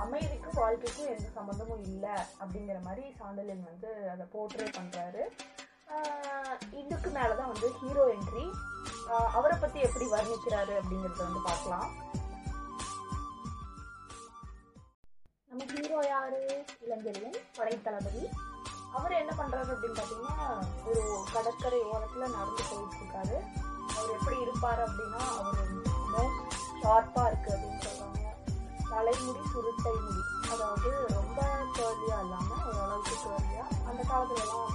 அமைதிக்கும் 0.02 0.58
வாழ்க்கைக்கும் 0.60 1.10
எந்த 1.12 1.28
சம்மந்தமும் 1.36 1.82
இல்லை 1.88 2.14
அப்படிங்கிற 2.40 2.78
மாதிரி 2.86 3.04
சாண்டலின் 3.18 3.64
வந்து 3.70 3.90
அதை 4.12 4.24
போர்ட்ரே 4.34 4.66
பண்றாரு. 4.76 5.22
இதுக்கு 6.80 6.80
இதுக்கு 6.80 7.08
மேலதான் 7.16 7.50
வந்து 7.52 7.68
ஹீரோ 7.80 8.04
என்ட்ரி 8.14 8.44
அவரை 9.38 9.56
பத்தி 9.62 9.78
எப்படி 9.86 10.06
வர்ணிக்கிறாரு 10.14 10.74
அப்படிங்கறத 10.80 11.20
வந்து 11.26 11.42
பார்க்கலாம். 11.48 11.88
நம்ம 15.50 15.66
ஹீரோ 15.72 15.98
யாரு? 16.12 16.42
இளஞ்செழியன் 16.86 17.84
தளபதி 17.88 18.24
அவர் 18.96 19.20
என்ன 19.22 19.32
பண்றாரு 19.40 19.70
அப்படின்னு 19.74 20.00
பாத்தீங்கன்னா 20.00 20.48
ஒரு 20.88 21.02
கடற்கரை 21.34 21.80
ஓரத்துல 21.92 22.24
நடந்து 22.36 22.64
போயிட்டு 22.70 22.98
இருக்காரு. 23.02 23.36
அவர் 23.96 24.16
எப்படி 24.18 24.36
இருப்பாரு 24.46 24.82
அப்படின்னா 24.88 25.22
அவர் 25.40 25.60
மோஸ்ட் 26.14 26.42
ஷார்ப்பா 26.82 27.24
இருக்கு 27.30 27.52
அப்படின்னு 27.54 27.82
சொல்றாரு 27.84 28.03
தலைமுடி 28.94 29.42
சுருட்டை 29.52 29.92
முடி. 29.98 30.22
அதாவது 30.52 30.88
ரொம்ப 31.10 31.38
கேர்லியா 31.76 32.18
இல்லாம 32.20 32.50
ஓரளவுக்கு 32.66 33.14
கேர்லியா 33.24 33.64
அந்த 33.88 34.00
காலத்துல 34.02 34.42
எல்லாம் 34.42 34.70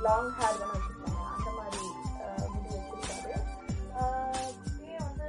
லாங் 0.00 0.32
ஹேர் 0.32 0.58
தானே 0.58 0.74
வச்சிருப்பாங்க. 0.74 1.22
அந்த 1.34 1.50
மாதிரி 1.52 1.86
அஹ், 2.22 2.48
முடி 2.48 2.68
வச்சிருக்காரு. 2.74 3.34
வந்து 3.98 4.06
இப்படியே 4.50 4.98
வந்து 5.00 5.26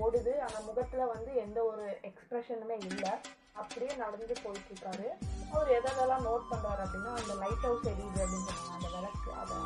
ஓடுது. 0.00 0.32
அந்த 0.38 0.58
முகத்துல 0.60 1.06
வந்து 1.06 1.34
எந்த 1.36 1.64
ஒரு 1.64 1.84
எக்ஸ்பிரஷனுமே 2.02 2.78
இல்லை. 2.84 3.12
அப்படியே 3.54 3.92
நடந்து 3.96 4.34
போயிட்டு 4.42 4.70
இருக்காரு 4.70 5.06
அவர் 5.52 5.70
எதெல்லாம் 5.70 6.24
நோட் 6.24 6.50
பண்றாரு 6.50 6.80
அப்படின்னா 6.84 7.12
அந்த 7.20 7.34
லைட் 7.34 7.64
ஹவுஸ் 7.64 7.88
எரியுது 7.88 8.20
அப்படின்னு 8.20 8.48
சொன்னாங்க 8.48 8.76
அந்த 8.76 8.88
விளக்கு 8.88 9.30
அதை 9.40 9.56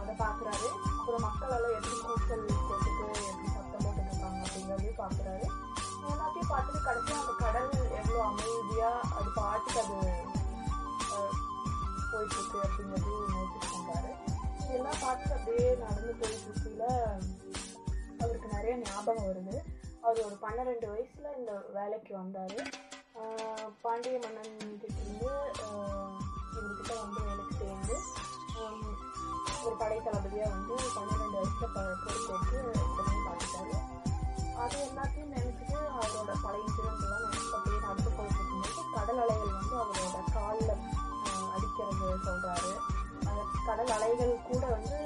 அதை 0.00 0.14
பார்க்குறாரு. 0.16 0.68
அப்புறம் 0.92 1.20
மக்கள் 1.20 1.50
எல்லாம் 1.50 1.74
எப்படி 1.74 1.96
கூச்சல் 2.00 2.44
போட்டுட்டு 2.68 3.04
எப்படி 3.22 3.48
போட்டுட்டு 3.48 3.51
எல்லாத்தையும் 4.74 5.00
பார்க்குறாரு 5.00 5.46
எல்லாத்தையும் 6.04 6.50
பார்த்துட்டு 6.50 6.86
கடைசியாக 6.86 7.22
அந்த 7.22 7.34
கடல் 7.40 7.70
எவ்வளோ 7.98 8.20
அமைதியாக 8.24 9.08
அது 9.16 9.28
பாட்டுக்கு 9.34 9.80
அது 9.82 9.98
அஹ், 11.12 11.34
போயிட்டு 12.10 12.36
இருக்கு 12.36 12.58
அப்படிங்கிறது 12.64 13.12
நோட்டீஸ் 13.32 13.72
பண்ணுறாரு 13.74 14.10
இதெல்லாம் 14.64 15.00
பார்த்துட்டு 15.02 15.36
அப்படியே 15.36 15.68
நடந்து 15.82 16.12
போயிட்டு 16.20 16.48
இருக்கையில 16.48 16.84
அவருக்கு 18.20 18.48
நிறைய 18.52 18.74
ஞாபகம் 18.82 19.28
வருது. 19.28 19.56
அவர் 20.02 20.24
ஒரு 20.24 20.36
பன்னிரெண்டு 20.40 20.86
வயசுல 20.88 21.32
இந்த 21.38 21.52
வேலைக்கு 21.74 22.12
வந்தார். 22.16 22.56
பாண்டிய 23.82 24.16
மன்னன் 24.18 24.52
கிட்ட 24.74 24.98
இருந்து 24.98 25.32
இவர்கிட்ட 26.52 26.92
வந்து 27.00 27.20
வேலைக்கு 27.22 27.54
சேர்ந்து 27.58 27.96
ஒரு 29.62 29.74
படை 29.76 29.98
தளபதியாக 30.00 30.52
வந்து 30.54 30.74
பன்னிரெண்டு 30.94 31.36
வயசுல 31.36 31.66
ப 31.68 31.80
பொறுப்பேற்று 32.04 32.60
பார்த்துட்டாரு 33.26 33.74
அது 34.62 34.76
எல்லாத்தையும் 34.88 35.32
நினைச்சிட்டு 35.36 35.76
அவரோட 35.98 36.32
பழைய 36.44 36.64
இன்சிடென்ட் 36.66 37.04
நினைச்சு 37.04 37.40
அப்படியே 37.56 37.80
நடந்து 37.86 38.10
போயிட்டு 38.18 38.84
கடல் 38.96 39.20
அலைகள் 39.24 39.56
வந்து 39.58 39.76
அவரோட 39.84 40.18
காலில் 40.36 40.74
அடிக்கிறது 41.54 42.08
சொல்கிறாரு 42.28 42.72
கடல் 43.68 43.92
அலைகள் 43.96 44.34
கூட 44.50 44.64
வந்து 44.74 44.98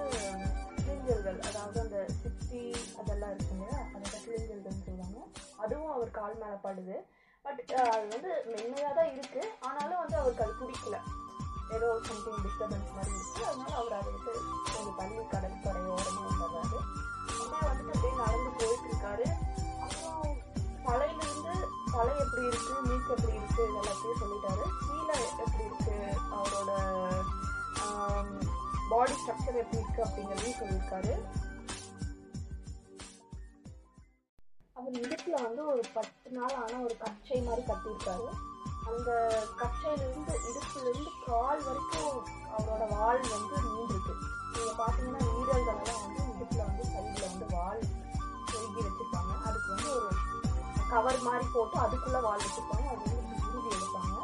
கிளிஞ்சல்கள் 0.78 1.38
அதாவது 1.48 1.78
அந்த 1.84 1.98
சிப்பி 2.20 2.60
அதெல்லாம் 3.00 3.32
இருக்குங்க. 3.34 3.66
அதை 3.94 4.18
கிளிஞ்சல்கள்னு 4.24 4.84
சொல்லுவாங்க. 4.86 5.18
அதுவும் 5.62 5.92
அவர் 5.94 6.10
கால் 6.18 6.40
மேலே 6.42 6.56
படுது. 6.66 6.96
பட் 7.44 7.60
அது 7.94 8.06
வந்து 8.14 8.30
மென்மையாக 8.52 8.92
தான் 8.98 9.10
இருக்கு. 9.16 9.42
ஆனாலும் 9.68 10.00
வந்து 10.02 10.16
அவருக்கு 10.20 10.44
அது 10.46 10.54
பிடிக்கல. 10.60 10.98
ஏதோ 11.76 11.88
சம்திங் 12.08 12.42
டிஸ்டர்பன்ஸ் 12.44 12.94
மாதிரி 12.96 13.14
இருக்கு. 13.18 13.42
அதனால 13.50 13.72
அவர் 13.80 13.98
அதை 13.98 14.12
விட்டு 14.14 14.32
கொஞ்சம் 14.72 14.98
தள்ளி 15.00 15.24
கடற்கரை 15.34 15.82
ஓரமாக 15.94 16.26
வந்துடுறாரு 16.28 16.80
அப்படியே 17.46 17.70
வந்துட்டு 17.70 17.94
அப்படியே 17.94 18.14
நடந்து 18.22 18.50
போயிட்டு 18.58 18.88
இருக்காரு 18.90 19.26
அப்புறம் 19.84 20.36
தலையிலிருந்து 20.86 21.54
தலை 21.94 22.14
எப்படி 22.24 22.42
இருக்கு 22.50 22.74
மீட் 22.88 23.10
எப்படி 23.14 23.34
இருக்கு 23.38 23.62
இது 23.66 23.78
எல்லாத்தையும் 23.80 24.20
சொல்லிட்டாரு. 24.22 24.64
கீழே 24.86 25.16
எப்படி 25.44 25.64
இருக்கு 25.68 25.96
அவரோட 26.38 26.72
பாடி 28.90 29.14
ஸ்ட்ரக்சர் 29.20 29.60
எப்படி 29.62 29.80
இருக்கு 29.82 30.04
அப்படிங்கிறதையும் 30.06 30.58
சொல்லியிருக்காரு. 30.60 31.12
அவர் 34.78 34.98
இடுப்புல 35.04 35.36
வந்து 35.46 35.62
ஒரு 35.72 35.82
பத்து 35.94 36.30
நாள் 36.36 36.56
ஆன 36.62 36.80
ஒரு 36.86 36.96
கச்சை 37.04 37.38
மாதிரி 37.46 37.62
கட்டியிருக்காரு. 37.70 38.28
அந்த 38.90 39.10
கச்சையிலிருந்து 39.60 40.34
இடுப்புலேருந்து 40.48 41.12
கால் 41.26 41.62
வரைக்கும் 41.68 42.18
அவரோட 42.56 42.84
வால் 42.94 43.24
வந்து 43.34 43.56
கவர் 50.96 51.24
மாதிரி 51.28 51.46
போட்டு 51.54 51.76
அதுக்குள்ள 51.84 52.18
வால் 52.26 52.44
வச்சிருப்பாங்க 52.44 52.86
அது 52.92 53.02
வந்து 53.06 53.34
விரும்பி 53.46 53.70
எடுப்பாங்க 53.76 54.14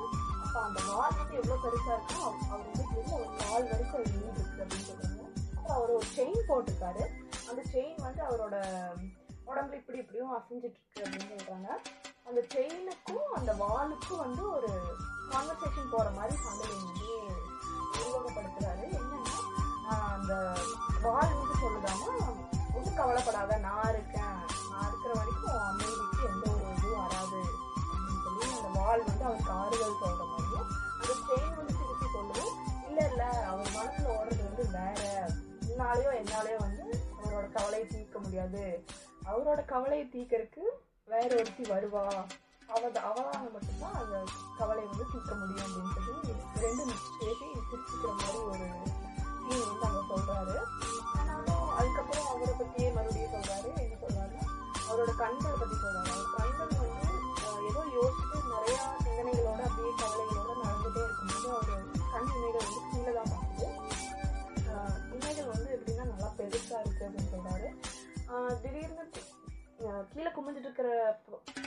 அப்ப 0.44 0.56
அந்த 0.68 0.80
வால் 0.90 1.18
வந்து 1.18 1.34
எவ்வளவு 1.40 1.62
பெருசா 1.64 1.92
இருக்கும் 1.96 2.24
அவர் 2.26 2.38
அவர் 2.52 2.68
இடுப்புலேருந்து 2.70 3.16
ஒரு 3.18 3.28
கால் 3.40 3.66
வரைக்கும் 3.70 4.00
அது 4.00 4.12
இருக்குது 4.12 4.62
அப்படின்னு 4.62 4.86
சொல்றாங்க 4.90 5.20
அப்புறம் 5.56 5.76
அவர் 5.78 5.92
ஒரு 5.98 6.06
செயின் 6.16 6.48
போட்டிருக்காரு. 6.50 7.04
அந்த 7.50 7.62
செயின் 7.72 8.00
வந்து 8.06 8.22
அவரோட 8.28 8.56
உடம்புல 9.50 9.78
இப்படி 9.80 9.98
இப்படியும் 10.02 10.32
அசைஞ்சிட்டு 10.36 10.78
இருக்கு 10.80 11.04
அப்படின்னு 11.04 11.30
சொல்றாங்க. 11.32 11.68
அந்த 12.28 12.40
செயினுக்கும் 12.54 13.28
அந்த 13.38 13.52
வாலுக்கும் 13.62 14.22
வந்து 14.24 14.42
ஒரு 14.56 14.70
கான்வர்சேஷன் 15.32 15.92
போற 15.94 16.08
மாதிரி 16.18 16.36
சமையல் 16.46 16.82
வந்து 16.86 17.10
உருவகப்படுத்துறாரு. 17.98 18.86
என்னன்னா 19.00 19.98
அந்த 20.16 20.34
வால் 21.06 21.38
வந்து 21.40 21.56
சொல்லுதாமா 21.64 22.10
ஒன்றும் 22.76 22.98
கவலைப்படாத 23.00 23.58
நான் 23.68 23.90
இருக்கேன். 23.94 24.21
அந்த 29.02 29.24
வந்து 29.24 29.24
அவருக்கு 29.24 29.52
ஆறுதல் 29.52 30.00
சொல்ற 30.02 30.22
மாதிரியும் 30.30 30.68
அந்த 31.00 31.12
ஸ்ட்ரெயின் 31.18 31.56
வந்து 31.56 31.74
திருப்பி 31.80 32.06
சொல்லுது 32.16 32.44
இல்ல 32.88 33.08
இல்ல 33.08 33.24
அவர் 33.50 33.70
மனசுல 33.76 34.06
ஓடுறது 34.18 34.44
வந்து 34.48 34.64
வேற. 34.78 35.00
என்னாலேயோ 35.70 36.10
என்னாலேயோ 36.22 36.58
வந்து 36.58 36.84
அவரோட 37.22 37.46
கவலையை 37.52 37.86
தீர்க்க 37.88 38.18
முடியாது. 38.18 38.84
அவரோட 39.24 39.64
கவலையை 39.64 40.06
தீர்க்கறதுக்கு 40.12 40.64
வேற 41.04 41.28
ஒருத்தி 41.34 41.62
வருவா. 41.62 42.04
அவ 42.74 42.90
அவளால் 43.08 43.52
மட்டும்தான் 43.52 43.94
அந்த 43.94 44.16
கவலையை 44.58 44.90
வந்து 44.90 45.06
தீர்க்க 45.12 45.34
முடியும் 45.34 45.66
அப்படின்றது 45.66 46.12
ரெண்டு 46.64 46.82
ரெண்டும் 46.82 46.92
பேசி 47.20 47.46
சிரிச்சுக்கிற 47.68 48.12
மாதிரி 48.20 48.38
ஒரு 48.52 48.66
சீன் 49.44 49.66
வந்து 49.70 49.86
அவங்க 49.86 50.02
சொல்றாரு. 50.12 50.56
ஆனாலும் 51.18 51.68
அதுக்கப்புறம் 51.78 52.26
அவரை 52.26 52.54
பத்தியே 52.60 52.88
மறுபடியும் 52.94 53.34
சொல்றாரு. 53.34 53.70
என்ன 53.84 53.94
சொல்றாரு 54.04 54.38
அவரோட 54.88 55.10
கண்களை 55.22 55.58
பத்தி 55.58 55.76
சொல்றாரு. 55.84 56.10
அவர் 56.14 56.32
கண்கள் 56.36 56.81
திடீர்னு 68.72 69.04
கீழே 70.12 70.30
குமிஞ்சிட்டு 70.34 70.68
இருக்கிற 70.68 70.88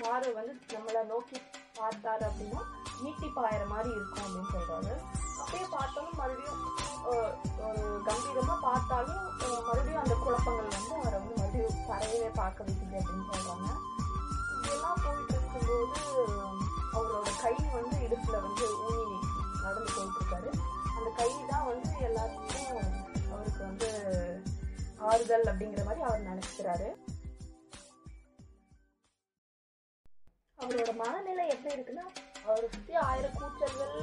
பார்வை 0.01 0.29
வந்து 0.37 0.53
நம்மளை 0.73 1.01
நோக்கி 1.11 1.37
பார்த்தாரு 1.79 2.23
அப்படின்னா 2.29 2.61
நீட்டி 3.03 3.27
பாயிற 3.37 3.63
மாதிரி 3.71 3.89
இருக்கும் 3.97 4.25
அப்படின்னு 4.25 4.53
சொல்றாரு. 4.55 4.93
அப்படியே 5.39 5.65
பார்த்தாலும் 5.73 6.17
மறுபடியும் 6.19 6.61
ஒரு 7.09 7.81
கம்பீரமா 8.07 8.55
பார்த்தாலும் 8.67 9.21
மறுபடியும் 9.67 10.01
அந்த 10.03 10.15
குழப்பங்கள் 10.23 10.71
வந்து 10.75 10.95
அவரை 10.99 11.17
வந்து 11.19 11.35
மறுபடியும் 11.41 11.77
தரையவே 11.89 12.29
பார்க்க 12.39 12.67
வைக்குது 12.69 12.97
அப்படின்னு 13.01 13.27
சொல்றாங்க. 13.33 13.67
இதெல்லாம் 14.57 15.01
போயிட்டு 15.05 15.35
இருக்கும்போது 15.37 16.01
அவரோட 16.95 17.29
கை 17.43 17.55
வந்து 17.77 17.95
இடுப்புல 18.07 18.39
வந்து 18.47 18.67
ஊனி 18.87 19.17
நடந்து 19.65 19.91
போயிட்டு 19.95 20.19
இருக்காரு 20.21 20.49
அந்த 20.97 21.09
கை 21.21 21.29
தான் 21.51 21.67
வந்து 21.71 21.91
எல்லாத்துக்கும் 22.09 22.81
அவருக்கு 23.33 23.61
வந்து 23.69 23.89
ஆறுதல் 25.09 25.49
அப்படிங்கிற 25.51 25.83
மாதிரி 25.87 26.01
அவர் 26.07 26.27
நினைச்சுக்கிறாரு. 26.29 26.87
அவரோட 30.57 30.91
மனநிலை 31.01 31.45
எப்படி 31.53 31.73
இருக்குன்னா 31.75 32.05
அவரை 32.47 32.67
சுத்தி 32.75 32.93
ஆயிரம் 33.07 33.35
கூச்சல்கள் 33.39 33.95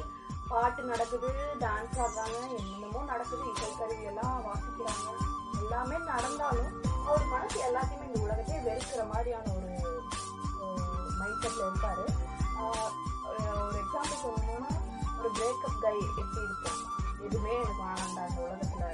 பாட்டு 0.51 0.83
நடக்குது 0.91 1.29
டான்ஸ் 1.63 1.99
ஆடுறாங்க 2.05 2.39
என்னென்னமோ 2.59 3.01
நடக்குது 3.13 3.45
இசைக்கருவி 3.53 4.05
எல்லாம் 4.11 4.37
வாசிக்கிறாங்க. 4.49 5.09
எல்லாமே 5.63 5.99
நடந்தாலும் 6.11 6.73
அவர் 7.09 7.25
மனசு 7.35 7.59
எல்லாத்தையுமே 7.69 8.07
இந்த 8.09 8.21
உலகத்தையே 8.27 8.61
வெறுக்கிற 8.67 9.03
மாதிரியான 9.13 9.53
ஒரு 9.59 9.71
மைண்ட் 11.19 11.43
செட்ல 11.45 11.69
இருப்பாரு 11.69 12.05
ஒரு 13.65 13.79
எக்ஸாம்பிள் 13.83 14.23
சொல்லணும்னா 14.25 14.71
ஒரு 15.19 15.31
பிரேக்கப் 15.39 15.83
கை 15.85 15.97
எப்படி 16.23 16.43
இருக்கும் 16.47 16.81
எதுவுமே 17.27 17.55
எனக்கு 17.57 17.83
வேணாண்டா 17.83 18.25
இந்த 18.29 18.41
உலகத்துல 18.47 18.85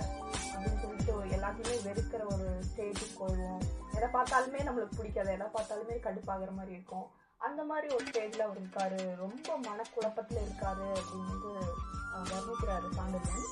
அப்படின்னு 0.51 0.81
சொல்லிட்டு 0.83 1.13
எல்லாத்தையுமே 1.49 1.77
வெறுக்கிற 1.85 2.23
ஒரு 2.35 2.47
ஸ்டேஜுக்கு 2.69 3.15
போயிடுவோம். 3.21 3.63
எதை 3.97 4.09
பார்த்தாலுமே 4.17 4.61
நம்மளுக்கு 4.69 4.99
பிடிக்காது. 4.99 5.31
எதை 5.37 5.47
பார்த்தாலுமே 5.55 5.95
கடுப்பாகிற 6.07 6.51
மாதிரி 6.57 6.73
இருக்கும். 6.77 7.07
அந்த 7.47 7.61
மாதிரி 7.71 7.87
ஒரு 7.97 8.05
ஸ்டேஜில் 8.09 8.45
அவர் 8.47 8.61
இருக்காரு. 8.63 8.99
ரொம்ப 9.23 9.49
மனக்குழப்பத்தில் 9.67 10.43
இருக்காரு 10.47 10.87
அப்படின்னு 10.99 11.31
வந்து 11.33 11.53
வர்ணிக்கிறாரு 12.31 12.89
சாண்டர்லன் 12.97 13.49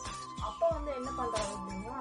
அப்போ 0.49 0.67
வந்து 0.75 0.91
என்ன 0.99 1.11
பண்ணுறாரு 1.19 1.53
அப்படின்னா 1.57 1.97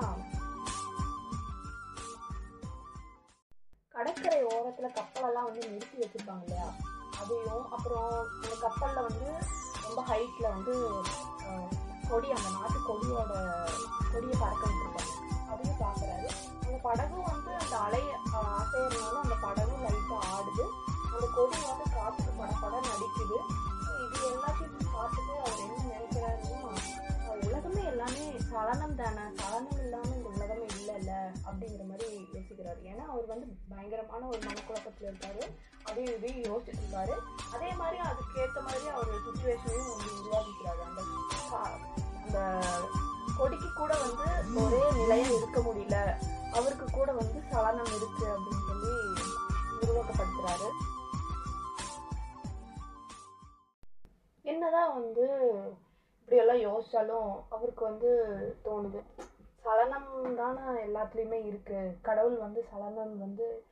கடற்கரை 3.96 4.42
ஓரத்தில் 4.54 4.96
கப்பலெல்லாம் 5.00 5.48
வந்து 5.50 5.62
நிறுத்தி 5.74 5.98
வச்சுருப்பாங்க 6.02 6.46
இல்லையா? 6.46 6.68
அதையும் 7.20 7.66
அப்புறம் 7.76 8.10
அந்த 8.44 8.56
கப்பலில் 8.66 9.08
வந்து 9.08 9.30
ரொம்ப 9.86 10.00
ஹைட்டில் 10.12 10.54
வந்து 10.56 10.76
கொடி 12.10 12.28
அந்த 12.38 12.50
நாட்டு 12.58 12.80
கொடியோட 12.90 13.34
கொடியை 14.12 14.36
பறக்க 14.42 14.66
படகு 16.86 17.18
வந்து 17.24 17.52
அந்த 17.56 17.76
அலை 17.80 18.02
ஆஹ், 18.32 18.56
அசையறதுனால 18.56 19.16
அந்த 19.22 19.36
படகு 19.42 19.76
லைட்டா 19.84 20.18
ஆடுது. 20.32 20.66
அந்த 21.08 21.26
கொடி 21.36 21.60
வந்து 21.66 21.86
காத்துக்கு 21.96 22.34
படப்பட 22.40 22.76
நடிக்குது. 22.88 23.38
இது 24.06 24.20
எல்லாத்தையும் 24.30 24.92
பார்த்துட்டு 24.94 25.34
அவர் 25.40 25.62
என்ன 25.64 25.80
நினைக்கிறாருன்னா 25.86 26.62
உலகமே 27.46 27.84
எல்லாமே 27.84 28.22
சலனம் 28.50 28.96
தானே? 28.96 29.24
சலனம் 29.36 29.80
இல்லாம 29.80 30.12
இந்த 30.16 30.30
உலகமே 30.30 30.66
இல்லைல்ல? 30.76 31.12
அப்படிங்கிற 31.46 31.84
மாதிரி 31.86 32.06
யோசிக்கிறாரு. 32.34 32.80
ஏன்னா 32.84 33.04
அவர் 33.08 33.26
வந்து 33.26 33.48
பயங்கரமான 33.70 34.28
ஒரு 34.28 34.40
மனக்குழப்பத்தில் 34.40 35.10
இருக்காரு. 35.10 35.44
அதையும் 35.84 36.16
இதையும் 36.16 36.46
யோசிச்சுட்டு 36.46 36.84
இருக்காரு. 36.84 37.16
அதே 37.54 37.72
மாதிரி 37.74 37.98
அதுக்கேற்ற 38.06 38.60
மாதிரி 38.62 38.88
அவர் 38.94 39.26
சுச்சுவேஷனையும் 39.28 39.92
வந்து 39.94 40.16
உருவாக்கிக்கிறாரு. 40.20 40.82
அந்த 40.86 41.02
அந்த 42.22 42.40
கொடிக்கு 43.38 43.74
கூட 43.74 43.94
வந்து 44.00 44.26
ஒரே 44.64 44.84
நிலையம் 44.94 45.36
இருக்க 45.36 45.60
முடியல. 45.62 45.98
அவருக்கு 46.58 46.86
கூட 46.92 47.12
வந்து 47.12 47.40
சலனம் 47.52 47.94
இருக்கு 47.98 48.26
அப்படின்னு 48.36 48.66
சொல்லி 48.70 48.94
உருவாக்கப்படுத்துறாரு 49.82 50.70
என்னதான் 54.42 54.94
வந்து 54.94 55.26
இப்படியெல்லாம் 56.20 56.64
யோசிச்சாலும் 56.66 57.30
அவருக்கு 57.50 57.84
வந்து 57.84 58.10
தோணுது. 58.66 59.00
சலனம் 59.64 60.36
தானே 60.36 60.66
எல்லாத்துலேயுமே 60.86 61.40
இருக்கு. 61.46 61.80
கடவுள் 62.02 62.38
வந்து 62.38 62.66
சலனம் 62.72 63.20
வந்து 63.20 63.66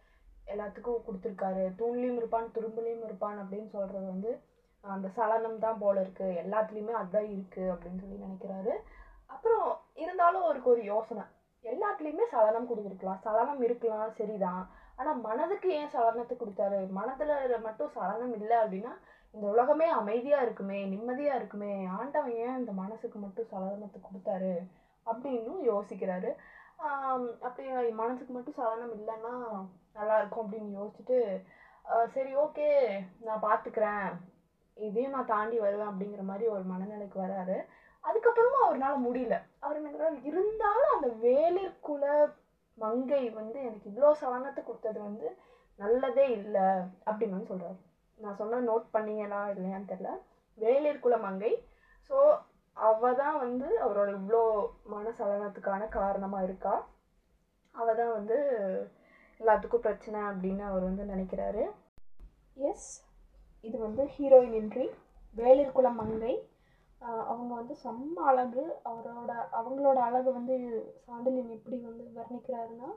எல்லாத்துக்கும் 0.48 1.04
கொடுத்துருக்காரு. 1.08 1.64
தூண்லேயும் 1.80 2.16
இருப்பான் 2.16 2.52
துரும்புலையும் 2.56 3.04
இருப்பான் 3.04 3.38
அப்படின்னு 3.40 3.70
சொல்றது 3.70 4.06
வந்து 4.06 4.32
அந்த 4.82 5.08
சலனம் 5.08 5.60
தான் 5.60 5.80
போல 5.80 6.02
இருக்கு. 6.02 6.24
எல்லாத்துலேயுமே 6.24 6.92
அதுதான் 6.92 7.30
இருக்கு 7.30 7.62
அப்படின்னு 7.62 8.02
சொல்லி 8.04 8.26
நினைக்கிறாரு. 8.26 8.76
அப்புறம் 9.26 9.80
இருந்தாலும் 9.94 10.44
அவருக்கு 10.44 10.70
ஒரு 10.70 10.84
யோசனை. 10.84 11.24
எல்லாத்துலேயுமே 11.72 12.26
சலனம் 12.34 12.70
கொடுத்துருக்கலாம். 12.70 13.22
சலனம் 13.26 13.62
இருக்கலாம் 13.68 14.16
சரிதான். 14.20 14.64
ஆனால் 15.00 15.20
மனதுக்கு 15.28 15.70
ஏன் 15.80 15.92
சலனத்தை 15.96 16.36
கொடுத்தாரு? 16.40 16.80
மனதில் 17.00 17.64
மட்டும் 17.68 17.94
சலனம் 17.98 18.34
இல்லை 18.40 18.58
அப்படின்னா 18.64 18.94
இந்த 19.36 19.46
உலகமே 19.54 19.88
அமைதியாக 20.00 20.46
இருக்குமே 20.46 20.80
நிம்மதியாக 20.94 21.40
இருக்குமே 21.40 21.74
ஆண்டவன் 22.00 22.36
ஏன் 22.46 22.60
இந்த 22.62 22.74
மனசுக்கு 22.82 23.20
மட்டும் 23.26 23.50
சலனத்தை 23.54 24.00
கொடுத்தாரு? 24.10 24.54
அப்படின்னு 25.08 25.54
யோசிக்கிறாரு. 25.72 26.32
அப்படி 27.48 27.66
மனசுக்கு 28.02 28.34
மட்டும் 28.36 28.60
சலனம் 28.60 28.94
இல்லைன்னா 29.00 29.34
நல்லா 29.98 30.16
இருக்கும் 30.20 30.44
அப்படின்னு 30.46 30.78
யோசிச்சுட்டு 30.80 31.20
சரி 32.16 32.32
ஓகே 32.44 32.68
நான் 33.28 33.46
பார்த்துக்கிறேன் 33.48 34.08
இதையும் 34.78 35.16
நான் 35.16 35.32
தாண்டி 35.32 35.58
வருவேன் 35.64 35.90
அப்படிங்கிற 35.92 36.24
மாதிரி 36.30 36.46
ஒரு 36.54 36.64
மனநிலைக்கு 36.70 37.18
வராரு. 37.24 37.58
அதுக்கப்புறமா 38.06 38.60
அவர்னால 38.66 38.96
முடியல. 39.08 39.36
அவர் 39.60 39.78
என்ன 39.80 40.10
இருந்தாலும் 40.30 40.94
அந்த 40.96 41.10
வேலிற்குல 41.26 42.06
மங்கை 42.78 43.24
வந்து 43.40 43.58
எனக்கு 43.62 43.90
இவ்வளோ 43.92 44.12
சலனத்தை 44.22 44.62
கொடுத்தது 44.64 45.00
வந்து 45.02 45.28
நல்லதே 45.80 46.26
இல்லை 46.32 46.68
அப்படின்னு 47.08 47.38
வந்து 47.38 47.70
நான் 48.20 48.40
சொன்ன 48.42 48.62
நோட் 48.70 48.88
பண்ணீங்களா 48.96 49.42
இல்லையான்னு 49.54 49.92
தெரில 49.92 50.10
வேலிற்குல 50.58 51.16
மங்கை. 51.20 51.54
ஸோ 52.10 52.18
அவ 52.78 53.14
தான் 53.14 53.38
வந்து 53.38 53.68
அவரோட 53.86 54.10
இவ்வளோ 54.20 54.42
மனசலனத்துக்கான 54.92 55.88
காரணமாக 56.00 56.44
இருக்கா? 56.44 56.76
அவ 57.76 57.88
தான் 57.94 58.14
வந்து 58.14 58.38
எல்லாத்துக்கும் 59.40 59.86
பிரச்சனை 59.86 60.20
அப்படின்னு 60.30 60.64
அவர் 60.70 60.88
வந்து 60.90 61.04
நினைக்கிறாரு. 61.04 61.64
எஸ் 62.70 62.90
இது 63.62 63.78
வந்து 63.78 64.04
ஹீரோயின் 64.16 64.58
இன்றி 64.62 64.86
வேலிற்குளம் 65.36 66.00
மங்கை. 66.02 66.34
அவங்க 67.26 67.52
வந்து 67.54 67.74
செம்ம 67.84 68.16
அழகு. 68.24 68.62
அவரோட 68.90 69.32
அவங்களோட 69.60 69.98
அழகு 70.00 70.30
வந்து 70.32 70.56
சாண்டிலியன் 71.06 71.56
எப்படி 71.58 71.78
வந்து 71.82 72.06
வர்ணிக்கிறாருன்னா 72.16 72.90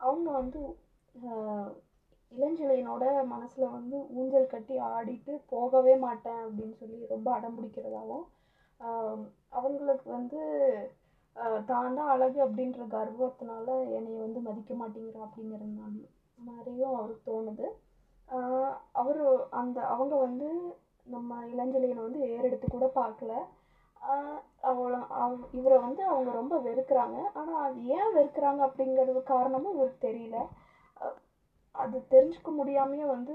அவங்க 0.00 0.28
வந்து 0.32 0.60
ஆஹ் 1.14 1.70
இளஞ்செழியனோட 2.32 3.04
மனசில் 3.30 3.66
வந்து 3.68 3.96
ஊஞ்சல் 4.16 4.46
கட்டி 4.46 4.74
ஆடிட்டு 4.88 5.32
போகவே 5.52 5.94
மாட்டேன் 6.02 6.42
அப்படின்னு 6.44 6.74
சொல்லி 6.74 6.98
ரொம்ப 7.06 7.28
அடம் 7.32 7.56
பிடிக்கிறதாவும் 7.56 8.24
அவங்களுக்கு 9.52 10.06
வந்து 10.10 10.40
தான் 11.68 11.94
தான் 11.94 12.10
அழகு 12.12 12.38
அப்படின்ற 12.44 12.82
கர்வத்தினால 12.94 13.66
என்னை 13.96 14.12
வந்து 14.18 14.38
மதிக்க 14.40 14.72
மாட்டேங்கிறா 14.74 15.20
அப்படிங்கிறதுனால 15.26 15.94
மாதிரியும் 16.38 16.94
அவருக்கு 16.94 17.22
தோணுது. 17.28 17.66
அவர் 19.00 19.22
அந்த 19.60 19.78
அவங்க 19.94 20.14
வந்து 20.26 20.48
நம்ம 21.14 21.38
இளஞ்செழியனை 21.52 22.00
வந்து 22.06 22.20
ஏறெடுத்து 22.34 22.66
கூட 22.68 22.86
பார்க்கல. 23.00 23.32
அவளை 24.70 24.98
அவ 25.20 25.30
இவரை 25.58 25.76
வந்து 25.84 26.02
அவங்க 26.12 26.30
ரொம்ப 26.40 26.54
வெறுக்கிறாங்க. 26.66 27.18
ஆனால் 27.38 27.62
அது 27.66 27.78
ஏன் 27.96 28.12
வெறுக்கிறாங்க 28.16 28.60
அப்படிங்கிறது 28.68 29.22
காரணமும் 29.34 29.76
இவருக்கு 29.76 30.06
தெரியல. 30.08 30.38
அது 31.74 31.96
தெரிஞ்சுக்க 32.12 32.50
முடியாமையே 32.60 33.06
வந்து 33.14 33.34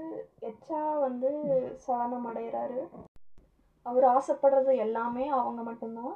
எச்சா 0.50 0.80
வந்து 1.06 1.30
சலனம் 1.84 2.28
அடைகிறாரு 2.30 2.80
அவர் 3.86 4.06
ஆசைப்படுறது 4.16 4.72
எல்லாமே 4.84 5.24
அவங்க 5.40 5.60
மட்டும்தான். 5.68 6.14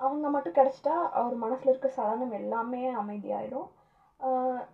அவங்க 0.00 0.26
மட்டும் 0.34 0.56
கிடச்சிட்டா 0.58 0.94
அவர் 1.18 1.34
மனசில் 1.44 1.70
இருக்க 1.72 1.88
சலனம் 1.98 2.34
எல்லாமே 2.40 2.82
அமைதியாயிடும். 3.02 3.68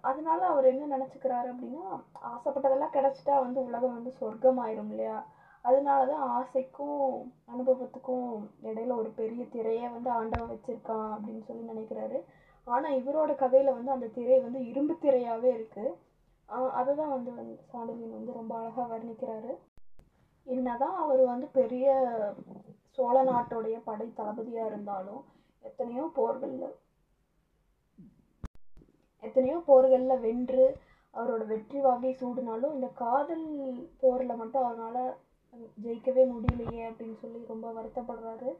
அதனால 0.09 0.41
அவர் 0.53 0.71
என்ன 0.71 0.89
நினச்சிக்கிறாரு 0.95 1.49
அப்படின்னா 1.53 1.85
ஆசைப்பட்டதெல்லாம் 2.33 2.95
கிடச்சிட்டா 2.97 3.35
வந்து 3.45 3.59
உலகம் 3.69 3.97
வந்து 3.97 4.11
சொர்க்கம் 4.21 4.61
ஆயிரும் 4.65 4.91
இல்லையா? 4.95 5.19
அதனால 5.65 6.01
தான் 6.11 6.27
ஆசைக்கும் 6.39 7.01
அனுபவத்துக்கும் 7.53 8.29
இடையில 8.69 8.97
ஒரு 9.01 9.11
பெரிய 9.21 9.43
திரையை 9.55 9.87
வந்து 9.95 10.11
ஆண்டவன் 10.19 10.53
வச்சுருக்கான் 10.53 11.09
அப்படின்னு 11.15 11.43
சொல்லி 11.49 11.65
நினைக்கிறாரு. 11.73 12.19
ஆனால் 12.67 12.97
இவரோட 13.01 13.33
கதையில் 13.43 13.77
வந்து 13.77 13.91
அந்த 13.97 14.11
திரை 14.17 14.39
வந்து 14.47 14.61
இரும்பு 14.71 14.95
திரையாகவே 15.05 15.51
இருக்குது 15.57 15.97
அதை 16.79 16.93
தான் 17.01 17.15
வந்து 17.15 17.31
வந்து 17.39 17.55
சாண்டிலியன் 17.73 18.19
வந்து 18.19 18.39
ரொம்ப 18.41 18.53
அழகாக 18.59 18.87
வர்ணிக்கிறாரு. 18.93 19.53
என்னதான் 20.47 20.97
அவர் 21.05 21.23
வந்து 21.33 21.47
பெரிய 21.59 21.87
சோழ 22.97 23.17
நாட்டுடைய 23.31 23.77
படை 23.89 24.07
தளபதியாக 24.21 24.71
இருந்தாலும் 24.71 25.23
எத்தனையோ 25.65 26.05
போர்களில் 26.19 26.69
எத்தனையோ 29.23 29.57
போர்களில் 29.69 30.23
வென்று 30.27 30.67
அவரோட 31.15 31.43
வெற்றி 31.53 31.79
வாகை 31.87 32.11
சூடுனாலும் 32.21 32.75
இந்த 32.77 32.89
காதல் 33.03 33.47
போரில் 34.03 34.41
மட்டும் 34.41 34.67
அவரால் 34.67 35.03
ஜெயிக்கவே 35.85 36.25
முடியலையே 36.33 36.83
அப்படின்னு 36.89 37.17
சொல்லி 37.23 37.41
ரொம்ப 37.53 37.67
வருத்தப்படுறாரு. 37.79 38.51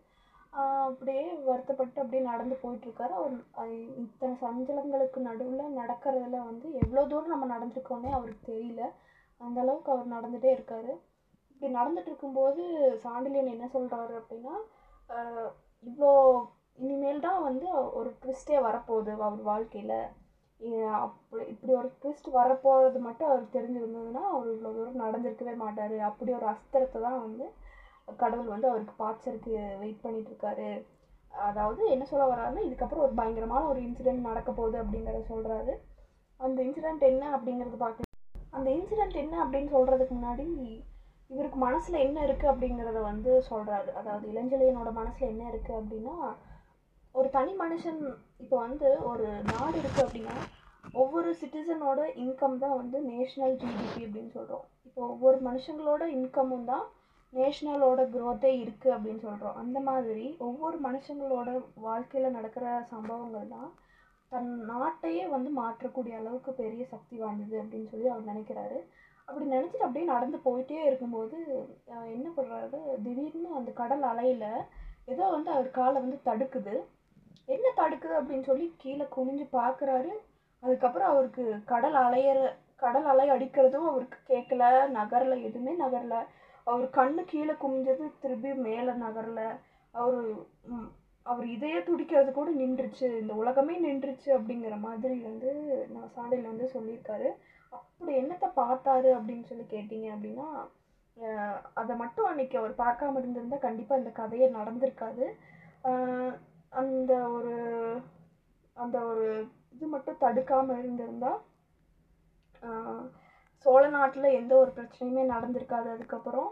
அப்படியே 0.89 1.25
வருத்தப்பட்டு 1.49 1.99
அப்படியே 2.03 2.23
நடந்து 2.31 2.55
போயிட்டுருக்காரு. 2.63 3.13
அவர் 3.19 3.73
இத்தனை 4.05 4.35
சஞ்சலங்களுக்கு 4.45 5.19
நடுவில் 5.29 5.77
நடக்கிறதுல 5.81 6.39
வந்து 6.51 6.69
எவ்வளோ 6.83 7.05
தூரம் 7.13 7.33
நம்ம 7.35 7.49
நடந்திருக்கோன்னே 7.55 8.11
அவருக்கு 8.19 8.45
தெரியல. 8.53 8.83
அந்த 9.41 9.59
அளவுக்கு 9.65 9.93
அவர் 9.95 10.15
நடந்துகிட்டே 10.15 10.51
இருக்கார். 10.57 10.93
இப்படி 11.51 11.69
நடந்துட்டு 11.79 12.11
இருக்கும்போது 12.11 12.63
சாண்டிலியன் 13.05 13.53
என்ன 13.55 13.67
சொல்கிறாரு 13.77 14.15
அப்படின்னா 14.21 14.55
இவ்வளோ 15.87 16.13
இனிமேல் 16.79 17.25
தான் 17.27 17.45
வந்து 17.49 17.67
ஒரு 17.99 18.11
ட்விஸ்டே 18.23 18.59
வரப்போகுது 18.67 19.13
அவர் 19.29 19.43
வாழ்க்கையில். 19.51 19.97
அப்படி 20.97 21.43
இப்படி 21.51 21.73
ஒரு 21.75 21.89
ட்விஸ்ட் 22.01 22.29
வரப்போகிறது 22.31 22.99
மட்டும் 22.99 23.29
அவருக்கு 23.29 23.57
தெரிஞ்சிருந்ததுன்னா 23.59 24.23
அவர் 24.33 24.49
இவ்வளோ 24.55 24.73
தூரம் 24.77 25.03
நடந்திருக்கவே 25.05 25.55
மாட்டார். 25.57 25.97
அப்படி 26.01 26.33
ஒரு 26.33 26.47
அஸ்திரத்தை 26.47 27.01
தான் 27.01 27.21
வந்து 27.21 27.47
கடவுள் 28.19 28.53
வந்து 28.55 28.71
அவருக்கு 28.71 28.95
பாய்ச்சருக்கு 28.99 29.53
வெயிட் 29.79 30.05
பண்ணிகிட்ருக்காரு 30.05 30.71
அதாவது 31.49 31.83
என்ன 31.89 32.05
சொல்ல 32.05 32.27
வர்றாருன்னா 32.29 32.63
இதுக்கப்புறம் 32.67 33.05
ஒரு 33.07 33.15
பயங்கரமான 33.15 33.63
ஒரு 33.67 33.81
இன்சிடெண்ட் 33.81 34.29
நடக்க 34.29 34.51
போகுது 34.53 34.77
அப்படிங்கிறத 34.83 35.23
சொல்கிறாரு 35.29 35.73
அந்த 36.41 36.59
இன்சிடெண்ட் 36.63 37.03
என்ன 37.03 37.25
அப்படிங்கிறது 37.37 37.77
பார்க்க 37.77 38.07
அந்த 38.51 38.69
இன்சிடெண்ட் 38.71 39.17
என்ன 39.17 39.35
அப்படின்னு 39.45 39.71
சொல்கிறதுக்கு 39.71 40.15
முன்னாடி 40.15 40.47
இவருக்கு 41.31 41.59
மனசில் 41.59 42.05
என்ன 42.07 42.19
இருக்குது 42.27 42.51
அப்படிங்கிறத 42.53 43.01
வந்து 43.03 43.33
சொல்கிறாரு 43.51 43.91
அதாவது 43.93 44.27
இளஞ்செழியனோட 44.33 44.91
மனசில் 44.93 45.31
என்ன 45.31 45.45
இருக்குது 45.51 45.79
அப்படின்னா 45.81 46.17
ஒரு 47.15 47.29
தனி 47.37 47.53
மனுஷன் 47.63 48.01
இப்போ 48.43 48.57
வந்து 48.67 48.89
ஒரு 49.11 49.27
நாடு 49.51 49.77
இருக்குது 49.81 50.05
அப்படின்னா 50.05 50.37
ஒவ்வொரு 50.95 51.31
சிட்டிசனோட 51.41 52.01
இன்கம் 52.25 52.61
தான் 52.63 52.77
வந்து 52.81 52.99
நேஷ்னல் 53.09 53.59
ஜிடிபி 53.63 54.01
அப்படின்னு 54.07 54.33
சொல்கிறோம் 54.37 54.65
இப்போ 54.87 55.01
ஒவ்வொரு 55.15 55.39
மனுஷங்களோட 55.49 56.05
இன்கமும் 56.17 56.69
தான் 56.71 56.87
நேஷ்னலோட 57.33 58.01
க்ரோத்தே 58.15 58.51
இருக்குது 58.63 58.95
அப்படின்னு 58.97 59.23
சொல்கிறோம் 59.27 59.59
அந்த 59.63 59.79
மாதிரி 59.89 60.27
ஒவ்வொரு 60.47 60.77
மனுஷங்களோட 60.87 61.49
வாழ்க்கையில் 61.87 62.37
நடக்கிற 62.37 62.67
சம்பவங்கள் 62.93 63.53
தான் 63.57 63.69
தன் 64.33 64.51
நாட்டையே 64.71 65.25
வந்து 65.35 65.51
மாற்றக்கூடிய 65.61 66.15
அளவுக்கு 66.21 66.53
பெரிய 66.63 66.83
சக்தி 66.95 67.17
வாய்ந்தது 67.21 67.57
அப்படின்னு 67.63 67.91
சொல்லி 67.93 68.09
அவர் 68.13 68.31
நினைக்கிறாரு. 68.33 68.79
அப்படி 69.29 69.45
நினச்சிட்டு 69.55 69.87
அப்படியே 69.87 70.07
நடந்து 70.15 70.39
போயிட்டே 70.47 70.79
இருக்கும்போது 70.89 71.39
என்ன 72.17 72.29
பண்ணுறாரு 72.37 72.79
திடீர்னு 73.05 73.51
அந்த 73.61 73.71
கடல் 73.81 74.05
அலையில் 74.11 74.47
ஏதோ 75.13 75.25
வந்து 75.35 75.51
அவர் 75.55 75.69
காலை 75.79 75.99
வந்து 76.05 76.19
தடுக்குது. 76.29 76.77
என்ன 77.55 77.67
தடுக்குது 77.77 78.15
அப்படின்னு 78.21 78.49
சொல்லி 78.51 78.67
கீழே 78.83 79.05
குனிஞ்சு 79.17 79.45
பார்க்குறாரு. 79.59 80.13
அதுக்கப்புறம் 80.63 81.11
அவருக்கு 81.13 81.45
கடல் 81.73 81.97
அலையிற 82.05 82.39
கடல் 82.83 83.07
அலை 83.13 83.27
அடிக்கிறதும் 83.35 83.89
அவருக்கு 83.91 84.19
கேட்கல. 84.33 84.65
நகரல 84.99 85.37
எதுவுமே 85.49 85.73
நகரல. 85.85 86.17
அவர் 86.67 86.89
கண்ணு 86.99 87.23
கீழே 87.33 87.55
குமிஞ்சது 87.63 88.07
திருப்பி 88.23 88.51
மேலே 88.67 88.93
நகரல. 89.05 89.43
அவர் 89.95 90.19
அவர் 91.27 91.47
இதய 91.55 91.77
துடிக்கிறது 91.87 92.31
கூட 92.33 92.51
நின்றுச்சு. 92.61 93.07
இந்த 93.23 93.33
உலகமே 93.35 93.75
நின்றுச்சு 93.87 94.29
அப்படிங்கிற 94.37 94.75
மாதிரி 94.87 95.17
வந்து 95.29 95.51
நான் 95.95 96.13
சாலையில் 96.17 96.51
வந்து 96.51 96.67
சொல்லியிருக்காரு. 96.75 97.31
அப்படி 97.79 98.13
என்னத்தை 98.21 98.49
பார்த்தாரு 98.61 99.09
அப்படின்னு 99.17 99.45
சொல்லி 99.51 99.67
கேட்டீங்க 99.75 100.09
அப்படின்னா 100.15 100.49
அதை 101.81 101.95
மட்டும் 101.97 102.29
அன்னைக்கு 102.31 102.57
அவர் 102.61 102.75
பார்க்காம 102.83 103.19
இருந்திருந்தால் 103.21 103.65
கண்டிப்பாக 103.65 104.01
இந்த 104.03 104.13
கதையை 104.21 104.49
நடந்திருக்காது. 104.55 105.27
அந்த 106.73 107.13
ஒரு 107.37 107.55
அந்த 108.77 108.97
ஒரு 109.11 109.27
இது 109.75 109.87
மட்டும் 109.95 110.23
தடுக்காமல் 110.25 110.79
இருந்திருந்தால் 110.81 111.41
சோழ 113.67 113.83
நாட்டில் 113.97 114.37
எந்த 114.41 114.53
ஒரு 114.63 114.71
பிரச்சனையுமே 114.77 115.23
நடந்திருக்காது. 115.35 115.89
அதுக்கப்புறம் 115.95 116.51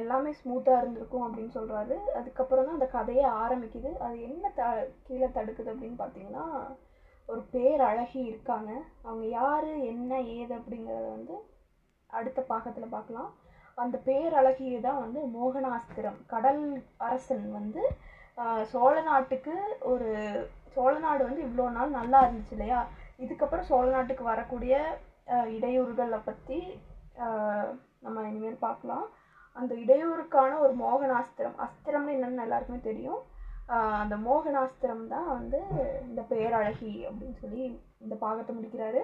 எல்லாமே 0.00 0.30
ஸ்மூத்தாக 0.40 0.80
இருந்திருக்கும் 0.80 1.24
அப்படின்னு 1.26 1.52
சொல்கிறாரு 1.56 1.96
அதுக்கப்புறம் 2.18 2.66
தான் 2.66 2.78
அந்த 2.78 2.88
கதையே 2.96 3.24
ஆரம்பிக்குது. 3.42 3.90
அது 4.04 4.16
என்ன 4.28 4.50
த 4.58 4.62
கீழே 5.06 5.28
தடுக்குது 5.38 5.72
அப்படின்னு 5.72 5.98
பார்த்தீங்கன்னா 6.02 6.44
ஒரு 7.28 7.42
பேர் 7.54 7.82
அழகி 7.90 8.20
இருக்காங்க. 8.30 8.70
அவங்க 9.06 9.24
யார் 9.40 9.68
என்ன 9.92 10.12
ஏது 10.38 10.52
அப்படிங்கிறத 10.58 11.08
வந்து 11.16 11.36
அடுத்த 12.10 12.40
பாகத்தில் 12.52 12.94
பார்க்கலாம் 12.96 13.30
அந்த 13.78 13.96
பேரழகியை 14.06 14.78
தான் 14.80 15.02
வந்து 15.04 15.20
மோகனாஸ்திரம். 15.36 16.20
கடல் 16.34 16.62
அரசன் 17.08 17.48
வந்து 17.58 17.82
சோழ 18.72 18.94
நாட்டுக்கு 19.08 19.54
ஒரு 19.90 20.08
சோழ 20.74 20.92
நாடு 21.04 21.22
வந்து 21.26 21.44
இவ்வளோ 21.46 21.66
நாள் 21.76 21.96
நல்லா 22.00 22.18
இருந்துச்சு 22.24 22.54
இல்லையா? 22.56 22.80
இதுக்கப்புறம் 23.24 23.68
சோழ 23.70 23.86
நாட்டுக்கு 23.94 24.24
வரக்கூடிய 24.32 24.74
இடையூறுகளை 25.56 26.18
பற்றி 26.26 26.58
நம்ம 28.04 28.24
இனிமேல் 28.30 28.64
பார்க்கலாம். 28.66 29.06
அந்த 29.56 29.72
இடையூறுக்கான 29.84 30.58
ஒரு 30.64 30.74
மோகனாஸ்திரம் 30.82 31.56
அஸ்திரம்னு 31.66 32.14
என்னென்னு 32.16 32.44
எல்லாருக்குமே 32.46 32.80
தெரியும். 32.90 33.22
அந்த 34.02 34.16
மோகனாஸ்திரம் 34.28 35.04
தான் 35.14 35.28
வந்து 35.36 35.60
இந்த 36.08 36.22
பேரழகி 36.32 36.92
அப்படின்னு 37.08 37.36
சொல்லி 37.44 37.64
இந்த 38.04 38.14
பாகத்தை 38.24 38.52
முடிக்கிறாரு. 38.58 39.02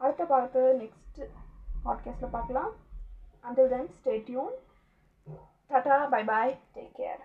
அடுத்த 0.00 0.22
பாகத்தை 0.32 0.62
நெக்ஸ்ட் 0.82 1.20
பாட்காஸ்ட்டில் 1.86 2.36
பார்க்கலாம். 2.36 2.72
Until 3.48 3.72
then 3.74 3.92
stay 3.98 4.16
tune 4.28 4.54
tata 5.70 5.96
bye 6.16 6.22
bye 6.32 6.52
take 6.76 6.96
care 7.00 7.24